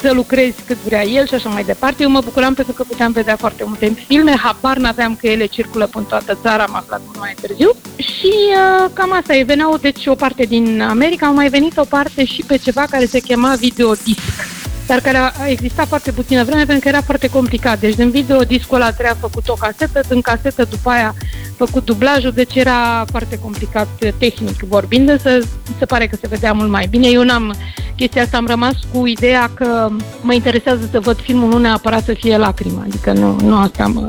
să 0.02 0.12
lucrezi 0.12 0.62
cât 0.66 0.76
vrea 0.76 1.04
el 1.04 1.26
și 1.26 1.34
așa 1.34 1.48
mai 1.48 1.64
departe. 1.64 2.02
Eu 2.02 2.10
mă 2.10 2.20
bucuram 2.20 2.54
pentru 2.54 2.74
că 2.74 2.82
puteam 2.82 3.12
vedea 3.12 3.36
foarte 3.36 3.64
multe 3.66 3.92
filme, 4.06 4.36
habar 4.36 4.76
n-aveam 4.76 5.16
că 5.20 5.26
ele 5.26 5.46
circulă 5.46 5.86
până 5.86 6.06
toată 6.08 6.38
țara, 6.42 6.62
am 6.62 6.74
aflat 6.74 7.00
mult 7.04 7.18
mai 7.18 7.34
târziu. 7.40 7.70
Și 7.96 8.32
uh, 8.32 8.90
cam 8.92 9.12
asta 9.12 9.34
e, 9.34 9.42
veneau 9.42 9.76
deci 9.76 10.06
o 10.06 10.14
parte 10.14 10.44
din 10.44 10.80
America, 10.80 11.26
au 11.26 11.34
mai 11.34 11.48
venit 11.48 11.76
o 11.76 11.84
parte 11.84 12.24
și 12.24 12.44
pe 12.46 12.56
ceva 12.56 12.84
care 12.90 13.04
se 13.04 13.20
chema 13.20 13.54
videodisc 13.54 14.61
dar 14.92 15.00
care 15.00 15.18
a 15.18 15.48
existat 15.48 15.86
foarte 15.88 16.10
puțină 16.12 16.44
vreme 16.44 16.64
pentru 16.64 16.82
că 16.82 16.88
era 16.88 17.02
foarte 17.02 17.28
complicat. 17.28 17.80
Deci 17.80 17.94
din 17.94 18.10
video 18.10 18.40
discul 18.42 18.76
ăla 18.76 18.90
trebuia 18.92 19.16
făcut 19.20 19.48
o 19.48 19.52
casetă, 19.54 20.00
din 20.08 20.20
casetă 20.20 20.64
după 20.70 20.90
aia 20.90 21.14
făcut 21.56 21.84
dublajul, 21.84 22.32
deci 22.34 22.54
era 22.54 23.04
foarte 23.10 23.38
complicat 23.38 23.88
tehnic 24.18 24.60
vorbind, 24.68 25.08
însă 25.08 25.30
se 25.78 25.84
pare 25.84 26.06
că 26.06 26.16
se 26.20 26.28
vedea 26.28 26.52
mult 26.52 26.70
mai 26.70 26.86
bine. 26.90 27.08
Eu 27.08 27.22
n-am 27.22 27.54
chestia 27.96 28.22
asta, 28.22 28.36
am 28.36 28.46
rămas 28.46 28.74
cu 28.92 29.06
ideea 29.06 29.50
că 29.54 29.88
mă 30.20 30.32
interesează 30.34 30.88
să 30.90 31.00
văd 31.00 31.20
filmul, 31.22 31.48
nu 31.48 31.58
neapărat 31.58 32.04
să 32.04 32.14
fie 32.18 32.36
lacrimă, 32.36 32.84
adică 32.88 33.12
nu, 33.12 33.36
nu 33.42 33.56
asta 33.56 33.86
mă, 33.86 34.00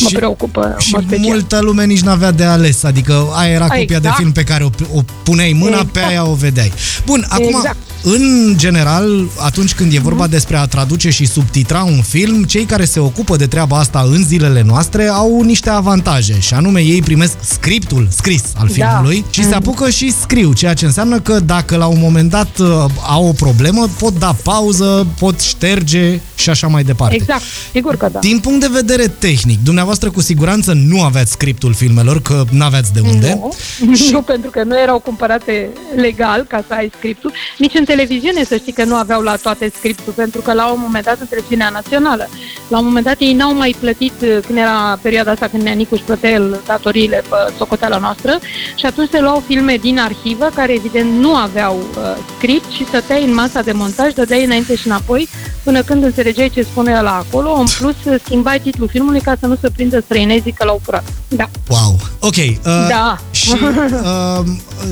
mă 0.00 0.08
Și- 0.08 0.14
preocupă. 0.14 0.76
Și 0.78 0.92
mă 0.94 1.00
special. 1.06 1.24
multă 1.28 1.58
lume 1.60 1.84
nici 1.84 2.00
n-avea 2.00 2.30
de 2.30 2.44
ales, 2.44 2.84
adică 2.84 3.26
aia 3.34 3.52
era 3.52 3.66
copia 3.66 3.80
Exact. 3.80 4.02
de 4.02 4.10
film 4.16 4.32
pe 4.32 4.42
care 4.44 4.64
o, 4.64 4.68
o 4.94 5.00
puneai 5.22 5.52
mâna, 5.52 5.76
pe 5.76 5.84
Exact. 5.88 6.06
aia 6.08 6.26
o 6.26 6.34
vedeai. 6.34 6.72
Bun, 7.06 7.24
acum, 7.28 7.44
Exact. 7.46 7.76
În 8.02 8.54
general, 8.56 9.28
atunci 9.38 9.74
când 9.74 9.92
e 9.92 9.98
vorba 9.98 10.26
despre 10.26 10.56
a 10.56 10.64
traduce 10.66 11.10
și 11.10 11.26
subtitra 11.26 11.82
un 11.82 12.02
film, 12.02 12.42
cei 12.44 12.64
care 12.64 12.84
se 12.84 13.00
ocupă 13.00 13.36
de 13.36 13.46
treaba 13.46 13.78
asta 13.78 14.06
în 14.12 14.24
zilele 14.24 14.62
noastre 14.66 15.06
au 15.06 15.42
niște 15.42 15.70
avantaje, 15.70 16.40
și 16.40 16.54
anume 16.54 16.80
ei 16.80 17.02
primesc 17.02 17.36
scriptul 17.40 18.08
scris 18.10 18.42
al 18.56 18.66
Da. 18.66 18.72
filmului 18.72 19.24
și 19.30 19.44
se 19.44 19.54
apucă 19.54 19.90
și 19.90 20.12
scriu, 20.20 20.52
ceea 20.52 20.74
ce 20.74 20.84
înseamnă 20.84 21.20
că 21.20 21.40
dacă 21.40 21.76
la 21.76 21.86
un 21.86 21.98
moment 22.00 22.30
dat 22.30 22.58
uh, 22.58 22.66
au 23.06 23.26
o 23.28 23.32
problemă, 23.32 23.88
pot 23.98 24.18
da 24.18 24.36
pauză, 24.42 25.06
pot 25.18 25.40
șterge 25.40 26.20
și 26.34 26.50
așa 26.50 26.66
mai 26.66 26.82
departe. 26.82 27.14
Exact, 27.14 27.42
sigur 27.72 27.96
că 27.96 28.08
da. 28.12 28.18
Din 28.18 28.38
punct 28.38 28.60
de 28.60 28.68
vedere 28.72 29.06
tehnic, 29.18 29.58
dumneavoastră 29.64 30.10
cu 30.10 30.20
siguranță 30.20 30.72
nu 30.72 31.02
aveți 31.02 31.30
scriptul 31.32 31.74
filmelor, 31.74 32.22
că 32.22 32.44
n-aveți 32.50 32.92
de 32.92 33.00
unde. 33.00 33.38
Nu, 33.40 33.52
nu, 34.12 34.22
pentru 34.22 34.50
că 34.50 34.62
nu 34.62 34.80
erau 34.80 34.98
cumpărate 34.98 35.68
legal 35.96 36.44
ca 36.48 36.64
să 36.66 36.74
ai 36.74 36.92
scriptul. 36.98 37.32
Nici 37.58 37.74
în 37.74 37.84
televiziune 37.92 38.44
să 38.44 38.56
știi 38.56 38.72
că 38.72 38.84
nu 38.84 38.94
aveau 38.94 39.20
la 39.20 39.36
toate 39.36 39.72
scriptul, 39.76 40.12
pentru 40.12 40.40
că 40.40 40.52
la 40.52 40.66
un 40.72 40.80
moment 40.80 41.04
dat 41.04 41.20
în 41.20 41.26
televiziunea 41.26 41.68
națională, 41.68 42.28
la 42.68 42.78
un 42.78 42.84
moment 42.84 43.04
dat 43.04 43.16
ei 43.18 43.34
n-au 43.34 43.54
mai 43.54 43.76
plătit 43.80 44.12
uh, 44.22 44.38
când 44.46 44.58
era 44.58 44.98
perioada 45.02 45.30
asta 45.30 45.48
când 45.48 45.62
Neanicu 45.62 45.94
își 45.94 46.02
plătea 46.02 46.30
el 46.30 46.60
datoriile 46.66 47.22
pe 47.28 47.36
socoteala 47.56 47.98
noastră 47.98 48.38
și 48.74 48.86
atunci 48.86 49.10
se 49.10 49.20
luau 49.20 49.42
filme 49.46 49.76
din 49.76 49.98
arhivă 49.98 50.50
care 50.54 50.72
evident 50.72 51.10
nu 51.18 51.34
aveau 51.34 51.76
uh, 51.76 52.02
script 52.36 52.70
și 52.70 52.86
stăteai 52.86 53.24
în 53.24 53.34
masa 53.34 53.60
de 53.62 53.72
montaj, 53.72 54.12
dădeai 54.12 54.44
înainte 54.44 54.76
și 54.76 54.86
înapoi 54.86 55.28
până 55.64 55.82
când 55.82 56.02
înțelegeai 56.02 56.50
ce 56.54 56.62
spune 56.62 57.00
la 57.00 57.16
acolo. 57.16 57.52
În 57.52 57.66
plus, 57.78 57.96
uh, 58.04 58.20
schimbai 58.24 58.60
titlul 58.60 58.88
filmului 58.88 59.20
ca 59.20 59.34
să 59.40 59.46
nu 59.46 59.56
se 59.60 59.70
prindă 59.70 60.00
străinezii 60.00 60.52
că 60.52 60.64
l-au 60.64 60.80
furat. 60.84 61.04
Da. 61.28 61.48
Wow. 61.68 61.96
Ok. 62.20 62.36
Uh, 62.36 62.86
Da. 62.88 63.18
Și 63.38 63.52
uh, 63.52 64.44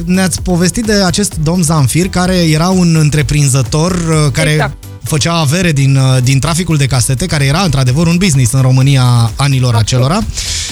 ne-ați 0.04 0.42
povestit 0.42 0.84
de 0.84 0.92
acest 0.92 1.34
domn 1.42 1.62
Zamfir, 1.62 2.08
care 2.08 2.36
era 2.36 2.68
un 2.68 2.96
întreprinzător 2.96 3.92
uh, 3.92 4.32
care 4.32 4.50
Exact. 4.50 4.76
făcea 5.02 5.34
avere 5.34 5.72
din, 5.72 5.96
uh, 5.96 6.22
din 6.22 6.38
traficul 6.40 6.76
de 6.76 6.86
casete, 6.86 7.26
care 7.26 7.44
era 7.44 7.60
într-adevăr 7.60 8.06
un 8.06 8.16
business 8.16 8.52
în 8.52 8.60
România 8.60 9.30
anilor 9.36 9.74
acelora. 9.74 10.18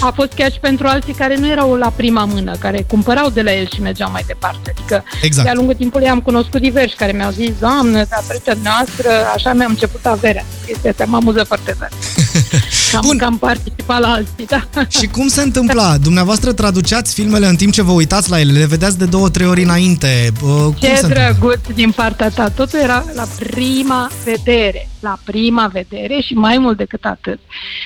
A 0.01 0.13
fost 0.15 0.33
chiar 0.33 0.53
și 0.53 0.59
pentru 0.59 0.87
alții 0.87 1.13
care 1.13 1.37
nu 1.37 1.51
erau 1.51 1.75
la 1.75 1.93
prima 1.97 2.25
mână, 2.25 2.57
care 2.59 2.85
cumpărau 2.89 3.31
de 3.31 3.43
la 3.43 3.53
el 3.55 3.69
și 3.75 3.81
mergeau 3.81 4.11
mai 4.11 4.25
departe. 4.27 4.75
Adică 4.77 5.05
Exact. 5.23 5.45
de-a 5.47 5.55
lungul 5.55 5.75
timpului 5.75 6.09
am 6.09 6.21
cunoscut 6.21 6.61
diversi 6.61 6.95
care 6.97 7.13
mi-au 7.13 7.31
zis, 7.31 7.51
Doamne, 7.61 8.07
datorită 8.11 8.59
noastră, 8.63 9.09
așa 9.35 9.53
mi-am 9.53 9.71
început 9.71 10.07
averea. 10.07 10.45
Este 10.67 10.89
asta, 10.89 11.05
mă 11.07 11.17
amuză 11.17 11.45
foarte 11.45 11.77
tare. 11.79 11.93
Cam, 12.95 13.03
Bun. 13.07 13.17
cam 13.19 13.39
participat 13.39 14.01
la 14.01 14.09
alții, 14.09 14.47
da. 14.47 14.63
Și 14.89 15.07
cum 15.07 15.29
se 15.29 15.43
întâmpla? 15.43 15.97
Dumneavoastră 16.03 16.53
traduceați 16.53 17.15
filmele 17.15 17.47
în 17.47 17.57
timp 17.57 17.73
ce 17.73 17.83
vă 17.83 17.93
uitați 17.93 18.31
la 18.31 18.41
ele, 18.41 18.53
le 18.59 18.67
vedeați 18.67 18.99
de 18.99 19.05
două, 19.05 19.29
trei 19.29 19.47
ori 19.47 19.63
înainte. 19.63 20.33
Uh, 20.43 20.49
cum 20.49 20.75
Ce 20.81 20.87
se 20.87 20.93
întâmplă? 21.07 21.15
drăguț 21.39 21.61
din 21.75 21.91
partea 21.91 22.29
ta. 22.29 22.49
Totul 22.49 22.79
era 22.79 23.05
la 23.15 23.25
prima 23.47 24.11
vedere. 24.25 24.89
La 25.01 25.19
prima 25.25 25.67
vedere 25.73 26.21
și 26.27 26.35
mai 26.35 26.59
mult 26.59 26.77
decât 26.77 27.05
atât. 27.05 27.39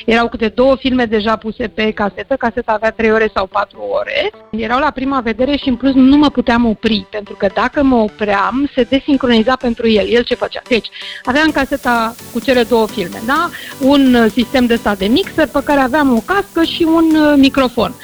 Erau 0.06 0.28
câte 0.28 0.48
două 0.54 0.76
filme 0.80 1.04
deja 1.04 1.36
puse 1.36 1.66
pe 1.68 1.90
casetă. 1.90 2.34
Caseta 2.38 2.72
avea 2.72 2.90
trei 2.90 3.10
ore 3.12 3.30
sau 3.34 3.46
patru 3.46 3.78
ore. 4.00 4.30
Erau 4.50 4.78
la 4.78 4.90
prima 4.90 5.20
vedere 5.20 5.56
și 5.56 5.68
în 5.68 5.76
plus 5.76 5.92
nu 5.94 6.16
mă 6.16 6.30
puteam 6.30 6.66
opri. 6.66 7.06
Pentru 7.10 7.34
că 7.34 7.46
dacă 7.54 7.82
mă 7.82 7.96
opream, 7.96 8.70
se 8.74 8.82
desincroniza 8.82 9.56
pentru 9.56 9.88
el. 9.88 10.06
El 10.08 10.22
ce 10.22 10.34
făcea? 10.34 10.62
Deci, 10.68 10.88
aveam 11.24 11.50
caseta 11.50 12.14
cu 12.32 12.40
cele 12.40 12.62
două 12.62 12.86
filme, 12.86 13.22
da? 13.26 13.50
Un 13.80 14.14
uh, 14.14 14.30
sistem 14.32 14.66
de 14.66 14.74
stat 14.74 14.97
de 14.98 15.06
mixer 15.06 15.46
pe 15.46 15.60
care 15.64 15.80
aveam 15.80 16.16
o 16.16 16.22
cască 16.24 16.64
și 16.64 16.82
un 16.82 17.14
uh, 17.14 17.34
microfon. 17.36 17.94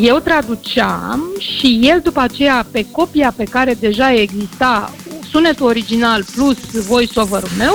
Eu 0.00 0.18
traduceam 0.18 1.30
și 1.38 1.78
el 1.82 2.00
după 2.00 2.20
aceea 2.20 2.66
pe 2.70 2.86
copia 2.90 3.34
pe 3.36 3.44
care 3.44 3.74
deja 3.80 4.12
exista 4.12 4.92
sunetul 5.30 5.66
original 5.66 6.24
plus 6.34 6.86
voice-over-ul 6.86 7.50
meu, 7.58 7.74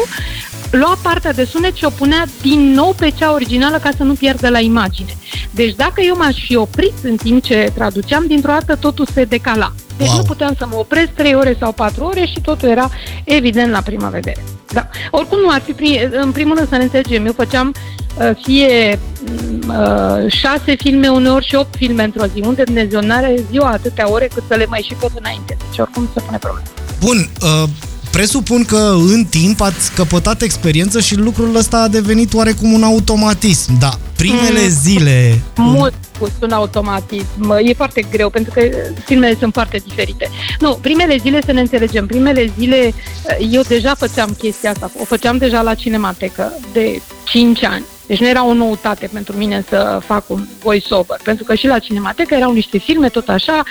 lua 0.72 0.98
partea 1.02 1.34
de 1.34 1.44
sunet 1.44 1.76
și 1.76 1.86
o 1.86 1.90
punea 1.90 2.26
din 2.42 2.72
nou 2.72 2.96
pe 3.00 3.10
cea 3.10 3.34
originală 3.34 3.78
ca 3.78 3.90
să 3.98 4.04
nu 4.04 4.14
pierdă 4.14 4.50
la 4.50 4.60
imagine. 4.60 5.18
Deci 5.52 5.76
dacă 5.76 6.02
eu 6.02 6.16
m-aș 6.18 6.36
fi 6.46 6.56
oprit 6.56 6.94
în 7.04 7.16
timp 7.16 7.44
ce 7.44 7.72
traduceam, 7.74 8.28
dintr-o 8.28 8.52
dată 8.52 8.76
totul 8.76 9.08
se 9.14 9.24
decala. 9.24 9.74
Deci 9.98 10.08
Wow. 10.08 10.18
nu 10.18 10.24
puteam 10.24 10.56
să 10.58 10.66
mă 10.70 10.76
opresc 10.76 11.10
3 11.10 11.34
ore 11.36 11.56
sau 11.60 11.72
4 11.72 12.04
ore 12.04 12.26
și 12.26 12.42
totul 12.42 12.70
era 12.70 12.90
evident 13.24 13.72
la 13.72 13.82
prima 13.82 14.08
vedere. 14.08 14.44
Da. 14.74 14.88
Oricum 15.12 15.40
nu 15.40 15.50
ar 15.50 15.62
fi, 15.62 15.74
pri- 15.74 16.10
în 16.12 16.32
primul 16.32 16.56
rând 16.56 16.68
să 16.70 16.76
ne 16.76 16.84
înțelegem, 16.84 17.26
eu 17.26 17.34
făceam 17.34 17.74
uh, 18.20 18.30
fie 18.44 19.00
mm, 19.26 19.70
uh, 19.70 20.32
șase 20.32 20.76
filme 20.76 21.08
uneori 21.08 21.46
și 21.46 21.56
opt 21.56 21.76
filme 21.76 22.04
într-o 22.04 22.26
zi, 22.26 22.42
unde 22.46 22.64
Dumnezeu 22.64 23.02
nu 23.02 23.14
are 23.14 23.36
ziua 23.52 23.70
atâtea 23.70 24.12
ore 24.12 24.30
cât 24.34 24.44
să 24.48 24.56
le 24.56 24.66
mai 24.66 24.82
și 24.88 24.96
tot 25.00 25.12
înainte. 25.20 25.58
Deci 25.70 25.80
oricum 25.80 26.10
se 26.14 26.20
pune 26.22 26.38
problema. 26.38 26.68
Bun, 27.00 27.30
uh, 27.42 27.70
presupun 28.12 28.66
că 28.66 28.96
în 29.14 29.26
timp 29.26 29.62
ați 29.62 29.92
căpătat 29.94 30.42
experiență 30.42 31.00
și 31.00 31.16
lucrul 31.16 31.56
ăsta 31.56 31.78
a 31.78 31.88
devenit 31.88 32.34
oarecum 32.34 32.74
un 32.74 32.84
automatism. 32.84 33.80
Da, 33.80 33.90
primele 34.16 34.62
Mm. 34.62 34.70
zile... 34.70 35.42
Mult 35.56 35.94
spus, 36.14 36.32
un 36.42 36.52
automatism. 36.52 37.52
E 37.64 37.74
foarte 37.74 38.06
greu, 38.12 38.30
pentru 38.30 38.52
că 38.54 38.62
filmele 39.06 39.36
sunt 39.40 39.54
foarte 39.54 39.82
diferite. 39.88 40.30
Nu, 40.60 40.78
primele 40.82 41.18
zile, 41.18 41.42
să 41.46 41.52
ne 41.52 41.60
înțelegem, 41.60 42.06
primele 42.06 42.52
zile 42.60 42.94
eu 43.52 43.62
deja 43.68 43.96
făceam 43.96 44.36
chestia 44.38 44.70
asta. 44.72 44.92
O 45.02 45.06
făceam 45.06 45.38
deja 45.38 45.62
la 45.62 45.74
Cinematecă 45.74 46.52
de 46.74 47.02
5 47.26 47.64
ani. 47.64 47.84
Deci 48.08 48.20
nu 48.20 48.28
era 48.28 48.46
o 48.46 48.54
noutate 48.54 49.10
pentru 49.14 49.38
mine 49.38 49.64
să 49.70 50.00
fac 50.06 50.30
un 50.30 50.48
voice-over, 50.64 51.18
pentru 51.24 51.44
că 51.44 51.56
și 51.56 51.68
la 51.68 51.80
Cinematecă 51.80 52.34
erau 52.34 52.54
niște 52.54 52.78
filme 52.78 53.10
tot 53.10 53.30
așa, 53.30 53.64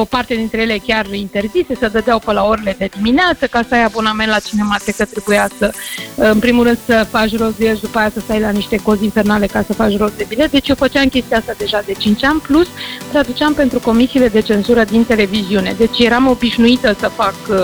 o 0.00 0.04
parte 0.04 0.34
dintre 0.34 0.60
ele 0.60 0.76
chiar 0.86 1.12
interzise, 1.12 1.74
se 1.78 1.88
dădeau 1.88 2.18
pe 2.18 2.32
la 2.32 2.44
orele 2.44 2.74
de 2.78 2.88
dimineață, 2.96 3.46
ca 3.46 3.62
să 3.68 3.74
ai 3.74 3.84
abonament 3.84 4.30
la 4.30 4.38
Cinematecă 4.38 5.04
trebuia 5.04 5.48
să, 5.58 5.72
în 6.16 6.38
primul 6.38 6.64
rând, 6.64 6.78
să 6.86 7.06
faci 7.10 7.36
rost 7.36 7.56
de 7.56 7.66
el 7.66 7.74
și 7.76 7.82
după 7.82 7.98
aia 7.98 8.10
să 8.14 8.20
stai 8.20 8.40
la 8.40 8.50
niște 8.50 8.76
cozi 8.76 9.04
infernale 9.04 9.46
ca 9.46 9.62
să 9.66 9.72
faci 9.72 9.96
rost 9.96 10.16
de 10.16 10.24
bilet. 10.28 10.50
Deci 10.50 10.68
eu 10.68 10.74
făceam 10.74 11.08
chestia 11.08 11.36
asta 11.38 11.54
deja 11.58 11.82
de 11.86 11.92
5 11.92 12.24
ani, 12.24 12.40
plus 12.40 12.68
traduceam 13.10 13.54
pentru 13.54 13.80
comisiile 13.80 14.28
de 14.28 14.40
cenzură 14.40 14.84
din 14.84 15.04
televiziune. 15.04 15.74
Deci 15.78 15.98
eram 15.98 16.26
obișnuită 16.26 16.96
să 17.00 17.08
fac 17.08 17.34
uh, 17.48 17.56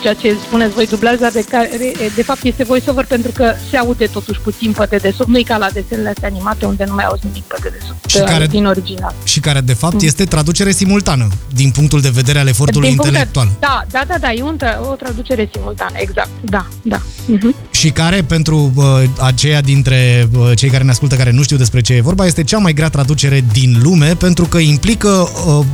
ceea 0.00 0.14
ce 0.14 0.36
spuneți 0.46 0.74
voi 0.74 0.86
dublaj, 0.86 1.18
dar 1.18 1.30
de, 1.30 1.44
care, 1.50 1.70
de 2.14 2.22
fapt 2.22 2.42
este 2.44 2.64
voiceover 2.64 3.04
pentru 3.04 3.30
că 3.34 3.52
se 3.70 3.76
aude 3.76 4.06
totuși 4.06 4.40
puțin 4.40 4.72
pe 4.72 4.86
dedesubt, 4.90 5.28
nu 5.28 5.38
e 5.38 5.42
ca 5.42 5.56
la 5.56 5.68
desenele 5.72 6.08
astea 6.08 6.28
animate 6.28 6.66
unde 6.66 6.84
nu 6.88 6.94
mai 6.94 7.04
auzi 7.04 7.22
nimic 7.26 7.42
pe 7.42 7.56
dedesubt 7.62 8.10
Și 8.10 8.18
care- 8.18 8.46
din 8.46 8.66
original. 8.66 9.14
Și 9.24 9.40
care, 9.40 9.60
de 9.60 9.72
fapt, 9.72 10.00
este 10.02 10.24
traducere 10.24 10.70
simultană, 10.70 11.28
din 11.54 11.70
punctul 11.70 12.00
de 12.00 12.08
vedere 12.08 12.38
al 12.38 12.46
efortului 12.46 12.88
Din 12.88 12.96
punct 12.96 13.12
de- 13.12 13.18
intelectual. 13.18 13.56
Da, 13.60 13.82
da, 13.90 14.02
da, 14.06 14.18
da, 14.20 14.32
e 14.32 14.42
un, 14.42 14.58
tra- 14.64 14.78
o 14.90 14.94
traducere 14.94 15.48
simultană, 15.52 15.90
exact, 15.94 16.28
da, 16.40 16.66
da. 16.82 16.98
Uh-huh. 17.00 17.70
Și 17.70 17.90
care, 17.90 18.22
pentru 18.22 18.72
uh, 18.74 18.84
aceia 19.20 19.60
dintre 19.60 20.28
uh, 20.38 20.50
cei 20.54 20.68
care 20.70 20.84
ne 20.84 20.90
ascultă 20.90 21.14
care 21.16 21.30
nu 21.30 21.42
știu 21.42 21.56
despre 21.56 21.80
ce 21.80 21.92
e 21.92 22.00
vorba, 22.00 22.26
este 22.26 22.42
cea 22.44 22.58
mai 22.58 22.72
grea 22.72 22.88
traducere 22.88 23.44
din 23.52 23.80
lume, 23.82 24.14
pentru 24.14 24.44
că 24.44 24.58
implică 24.58 25.08
uh, 25.58 25.64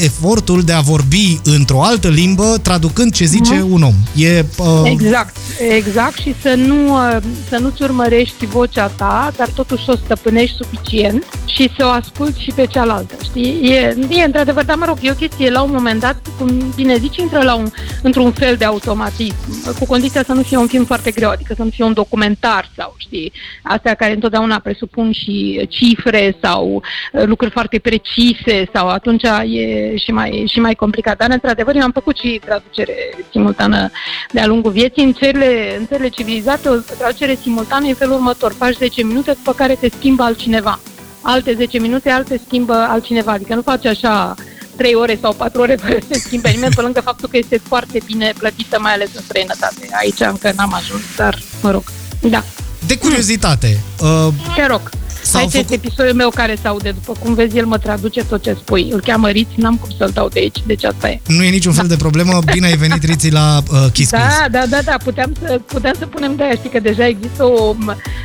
efortul 0.00 0.62
de 0.62 0.72
a 0.72 0.80
vorbi 0.80 1.40
într-o 1.44 1.82
altă 1.82 2.08
limbă, 2.08 2.58
traducând 2.62 3.12
ce 3.12 3.24
zice 3.24 3.56
uh-huh. 3.56 3.70
un 3.70 3.82
om. 3.82 3.94
E, 4.16 4.44
uh... 4.58 4.82
Exact, 4.84 5.36
exact 5.76 6.18
și 6.18 6.34
să 6.42 6.54
nu, 6.54 6.94
uh, 6.94 7.16
să 7.48 7.58
nu-ți 7.58 7.82
urmărești 7.82 8.46
vocea 8.46 8.86
ta, 8.86 9.32
dar 9.36 9.48
totuși 9.48 9.84
să 9.84 9.90
o 9.90 9.96
stăpânești 10.04 10.56
suficient 10.56 11.24
și 11.44 11.70
să 11.76 11.84
o 11.84 11.88
asculti 11.88 12.42
și 12.42 12.52
pe 12.54 12.66
cealaltă, 12.66 13.14
știi? 13.24 13.58
E, 13.62 13.96
e 14.08 14.24
într-adevăr, 14.24 14.64
dar 14.64 14.76
mă 14.76 14.84
rog, 14.84 14.98
e 15.00 15.10
o 15.10 15.14
chestie, 15.14 15.50
la 15.50 15.62
un 15.62 15.70
moment 15.72 16.00
dat, 16.00 16.16
cum 16.38 16.72
bine 16.74 16.96
zici, 16.96 17.16
intră 17.16 17.42
la 17.42 17.54
un, 17.54 17.70
într-un 18.02 18.32
fel 18.32 18.56
de 18.56 18.64
automatism, 18.64 19.34
cu 19.78 19.86
condiția 19.86 20.22
să 20.22 20.32
nu 20.32 20.42
fie 20.42 20.56
un 20.56 20.66
film 20.66 20.84
foarte 20.84 21.10
greu, 21.10 21.30
adică 21.30 21.54
să 21.56 21.62
nu 21.62 21.70
fie 21.70 21.84
un 21.84 21.92
documentar 21.92 22.70
sau, 22.76 22.94
știi, 22.96 23.32
astea 23.62 23.94
care 23.94 24.12
întotdeauna 24.12 24.58
presupun 24.58 25.12
și 25.12 25.66
cifre 25.68 26.36
sau 26.42 26.82
uh, 27.12 27.22
lucruri 27.24 27.52
foarte 27.52 27.78
precise 27.78 28.68
sau 28.72 28.88
atunci 28.88 29.22
e 29.22 29.81
și 29.96 30.10
mai, 30.10 30.44
și 30.52 30.60
mai 30.60 30.74
complicat. 30.74 31.16
Dar, 31.16 31.30
într-adevăr, 31.30 31.74
eu 31.74 31.82
am 31.82 31.90
făcut 31.90 32.16
și 32.18 32.40
traducere 32.44 32.94
simultană 33.30 33.90
de-a 34.30 34.46
lungul 34.46 34.70
vieții. 34.70 35.04
În 35.04 35.12
țările, 35.12 35.76
în 35.78 35.86
țările 35.86 36.08
civilizate, 36.08 36.68
o 36.68 36.74
traducere 36.98 37.38
simultană 37.42 37.86
e 37.86 37.88
în 37.88 37.94
felul 37.94 38.14
următor. 38.14 38.52
Faci 38.52 38.76
10 38.76 39.02
minute, 39.02 39.32
după 39.32 39.52
care 39.52 39.74
te 39.74 39.88
schimbă 39.98 40.22
altcineva. 40.22 40.80
Alte 41.20 41.54
10 41.54 41.78
minute, 41.78 42.10
alte 42.10 42.40
schimbă 42.46 42.72
altcineva. 42.74 43.32
Adică 43.32 43.54
nu 43.54 43.62
faci 43.62 43.86
așa 43.86 44.34
3 44.76 44.94
ore 44.94 45.18
sau 45.20 45.32
4 45.32 45.60
ore 45.60 45.74
fără 45.74 45.98
să 46.10 46.20
schimbe 46.24 46.48
nimeni, 46.48 46.74
pe 46.74 46.80
lângă 46.80 47.00
faptul 47.00 47.28
că 47.28 47.36
este 47.36 47.60
foarte 47.68 47.98
bine 48.04 48.32
plătită, 48.38 48.78
mai 48.80 48.92
ales 48.92 49.08
în 49.14 49.22
străinătate. 49.22 49.88
Aici 50.00 50.20
încă 50.20 50.52
n-am 50.56 50.72
ajuns, 50.74 51.02
dar 51.16 51.38
mă 51.62 51.70
rog, 51.70 51.82
da. 52.20 52.42
De 52.86 52.98
curiozitate. 52.98 53.80
Uh, 54.00 54.28
Te 54.54 54.66
rog. 54.66 54.90
S-au 55.22 55.40
Aici 55.40 55.50
făcut... 55.50 55.70
este 55.70 55.86
episodul 55.86 56.14
meu 56.14 56.30
care 56.30 56.56
se 56.62 56.68
aude. 56.68 56.90
După 56.90 57.12
cum 57.20 57.34
vezi, 57.34 57.58
el 57.58 57.66
mă 57.66 57.78
traduce 57.78 58.24
tot 58.24 58.42
ce 58.42 58.56
spui. 58.60 58.88
Îl 58.90 59.00
cheamă 59.00 59.28
Riți, 59.28 59.52
n-am 59.56 59.76
cum 59.76 59.88
să-l 59.98 60.10
dau 60.14 60.28
de 60.28 60.38
aici, 60.40 60.62
deci 60.66 60.84
asta 60.84 61.08
e. 61.08 61.20
Nu 61.26 61.42
e 61.42 61.50
niciun 61.50 61.72
fel 61.72 61.86
de 61.86 61.96
problemă. 61.96 62.38
Bine 62.52 62.66
ai 62.66 62.76
venit, 62.76 63.04
Riți, 63.04 63.30
la 63.30 63.62
uh, 63.72 63.86
Kiss 63.92 64.10
Da, 64.10 64.46
da, 64.50 64.66
da, 64.68 64.78
da. 64.84 64.96
Puteam 65.04 65.32
să, 65.40 65.60
puteam 65.66 65.94
să 65.98 66.06
punem 66.06 66.36
de 66.36 66.42
aia. 66.42 66.54
Știi 66.54 66.70
că 66.70 66.80
deja 66.80 67.06
există 67.06 67.44
o, 67.44 67.74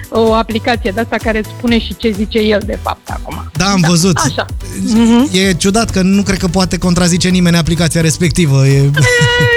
o 0.10 0.34
aplicație 0.34 0.92
de 0.92 1.00
asta 1.00 1.16
care 1.24 1.38
îți 1.38 1.50
spune 1.58 1.80
și 1.80 1.96
ce 1.96 2.12
zice 2.12 2.40
el, 2.40 2.62
de 2.66 2.80
fapt, 2.82 3.10
acum. 3.10 3.52
Da, 3.54 3.66
am 3.66 3.82
da, 3.82 3.88
văzut. 3.88 4.18
Așa. 4.18 4.46
E 5.32 5.54
ciudat 5.54 5.90
că 5.90 6.02
nu 6.02 6.22
cred 6.22 6.38
că 6.38 6.48
poate 6.48 6.78
contrazice 6.78 7.30
nimeni 7.30 7.58
aplicația 7.58 8.02
respectivă. 8.02 8.68
E... 8.68 8.92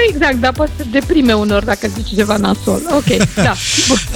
Exact, 0.09 0.35
dar 0.35 0.51
poate 0.51 0.71
să 0.77 0.85
deprime 0.91 1.33
unor 1.33 1.63
dacă 1.63 1.87
zici 1.95 2.15
ceva 2.15 2.37
nasol. 2.37 2.81
Ok, 2.95 3.27
da. 3.35 3.53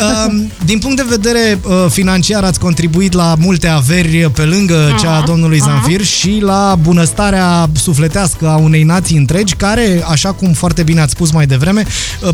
Din 0.65 0.79
punct 0.79 0.95
de 0.95 1.05
vedere 1.09 1.59
uh, 1.63 1.85
financiar 1.89 2.43
ați 2.43 2.59
contribuit 2.59 3.04
la 3.13 3.35
multe 3.39 3.67
averi 3.67 3.93
averi 4.05 4.31
pe 4.31 4.41
lângă 4.41 4.93
uh-huh. 4.93 4.99
cea 4.99 5.15
a 5.15 5.21
domnului 5.21 5.59
Zanfir 5.59 6.01
uh-huh. 6.01 6.17
și 6.19 6.39
la 6.41 6.77
bunăstarea 6.81 7.69
sufletească 7.73 8.47
a 8.47 8.55
unei 8.55 8.83
nații 8.83 9.17
întregi 9.17 9.55
care, 9.55 10.03
așa 10.09 10.31
cum 10.31 10.53
foarte 10.53 10.83
bine 10.83 11.01
ați 11.01 11.11
spus 11.11 11.31
mai 11.31 11.45
devreme, 11.45 11.85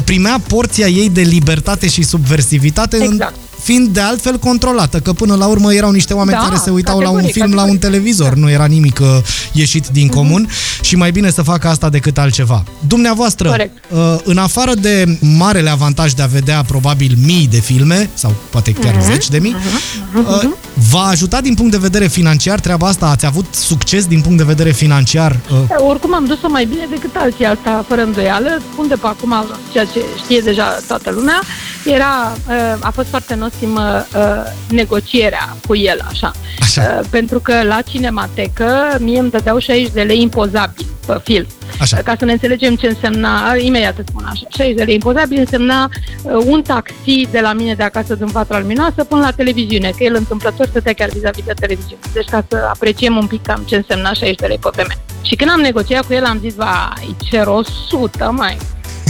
primea 0.04 0.42
porția 0.48 0.88
ei 0.88 1.10
de 1.10 1.22
libertate 1.22 1.88
și 1.90 2.04
subversivitate 2.04 2.96
exact. 2.96 3.12
în 3.12 3.28
fiind 3.62 3.88
de 3.88 4.00
altfel 4.00 4.38
controlată, 4.38 5.00
că 5.00 5.14
până 5.14 5.36
la 5.36 5.46
urmă 5.46 5.74
erau 5.74 5.92
niște 5.92 6.14
oameni 6.14 6.38
da, 6.38 6.44
care 6.44 6.60
se 6.64 6.70
uitau 6.70 7.00
la 7.00 7.10
un 7.10 7.20
film, 7.20 7.30
categoric. 7.32 7.56
la 7.56 7.64
un 7.64 7.78
televizor, 7.78 8.34
nu 8.34 8.50
era 8.50 8.66
nimic 8.66 9.00
uh, 9.00 9.08
ieșit 9.52 9.88
din 9.88 10.08
uh-huh. 10.08 10.14
comun 10.14 10.50
și 10.82 10.96
mai 10.96 11.12
bine 11.12 11.30
să 11.32 11.42
facă 11.42 11.68
asta 11.68 11.90
decât 11.90 12.18
altceva. 12.18 12.64
Dumneavoastră, 12.88 13.50
Corect. 13.50 13.84
uh, 13.90 14.16
în 14.24 14.38
afară 14.38 14.74
de 14.74 15.18
marele 15.20 15.70
avantaj 15.70 16.12
de 16.12 16.22
a 16.22 16.26
vedea 16.26 16.64
probabil 16.68 17.18
mii 17.26 17.48
de 17.52 17.60
filme, 17.60 18.10
sau 18.14 18.34
poate 18.50 18.72
chiar 18.72 18.96
uh-huh. 18.96 19.06
zeci 19.06 19.30
de 19.30 19.38
mii, 19.38 19.56
uh-huh. 19.56 20.02
Uh, 20.16 20.50
v-a 20.92 21.08
ajutat 21.08 21.42
din 21.42 21.54
punct 21.54 21.72
de 21.72 21.78
vedere 21.78 22.08
financiar 22.08 22.60
treaba 22.60 22.88
asta? 22.88 23.06
Ați 23.06 23.26
avut 23.26 23.46
succes 23.52 24.06
din 24.06 24.22
punct 24.22 24.38
de 24.38 24.44
vedere 24.44 24.72
financiar? 24.72 25.40
Uh? 25.52 25.88
Oricum 25.88 26.14
am 26.14 26.26
dus-o 26.26 26.50
mai 26.50 26.66
bine 26.66 26.88
decât 26.90 27.16
alții, 27.16 27.46
asta 27.46 27.86
fără 27.88 28.02
îndoială. 28.02 28.62
Spun 28.72 28.88
de 28.88 28.96
pe 28.96 29.08
acum 29.08 29.34
ceea 29.72 29.86
ce 29.86 30.00
știe 30.24 30.40
deja 30.40 30.80
toată 30.88 31.12
lumea. 31.12 31.42
Era, 31.86 32.38
uh, 32.48 32.78
a 32.80 32.92
fost 32.92 33.08
foarte 33.08 33.36
nosimă 33.52 34.06
uh, 34.16 34.52
negocierea 34.70 35.58
cu 35.68 35.76
el, 35.76 36.00
așa. 36.10 36.32
așa. 36.60 36.98
Uh, 37.00 37.08
pentru 37.10 37.40
că 37.40 37.64
la 37.64 37.82
cinematecă 37.82 38.98
mie 39.00 39.20
îmi 39.20 39.30
dădeau 39.30 39.58
60 39.58 39.92
de 39.92 40.02
lei 40.02 40.22
impozabil 40.22 40.86
pe 41.06 41.20
film. 41.24 41.46
Așa. 41.80 41.98
Ca 41.98 42.16
să 42.20 42.26
ne 42.26 42.32
înțelegem 42.32 42.76
ce 42.76 42.88
însemna, 42.88 43.56
imediat 43.56 43.98
îți 43.98 44.10
spun 44.10 44.24
așa, 44.24 44.46
60 44.50 44.76
de 44.76 44.84
lei 44.84 44.94
impozabil 44.94 45.40
însemna 45.40 45.90
uh, 46.22 46.44
un 46.46 46.62
taxi 46.62 47.28
de 47.32 47.40
la 47.40 47.54
mine 47.54 47.74
de 47.74 47.84
acasă 47.84 48.16
din 48.16 48.26
Vatra 48.26 48.60
Luminoasă 48.60 49.04
până 49.04 49.22
la 49.22 49.32
televiziune, 49.32 49.90
că 49.98 50.04
el 50.04 50.16
întâmplător 50.16 50.68
stătea 50.68 50.94
chiar 50.94 51.10
vis-a-vis 51.10 51.44
de 51.44 51.54
televiziune. 51.60 52.02
Deci 52.14 52.30
ca 52.30 52.46
să 52.50 52.68
apreciem 52.70 53.18
un 53.18 53.28
pic 53.28 53.42
cam 53.42 53.64
ce 53.66 53.76
însemna 53.76 54.14
60 54.14 54.36
de 54.36 54.46
lei 54.46 54.58
pe 54.58 54.70
vreme. 54.74 54.98
Și 55.22 55.36
când 55.36 55.50
am 55.50 55.60
negociat 55.60 56.06
cu 56.06 56.14
el 56.14 56.24
am 56.24 56.40
zis, 56.40 56.56
vai, 56.56 57.16
cer 57.30 57.48
100 57.48 58.32
mai. 58.32 58.58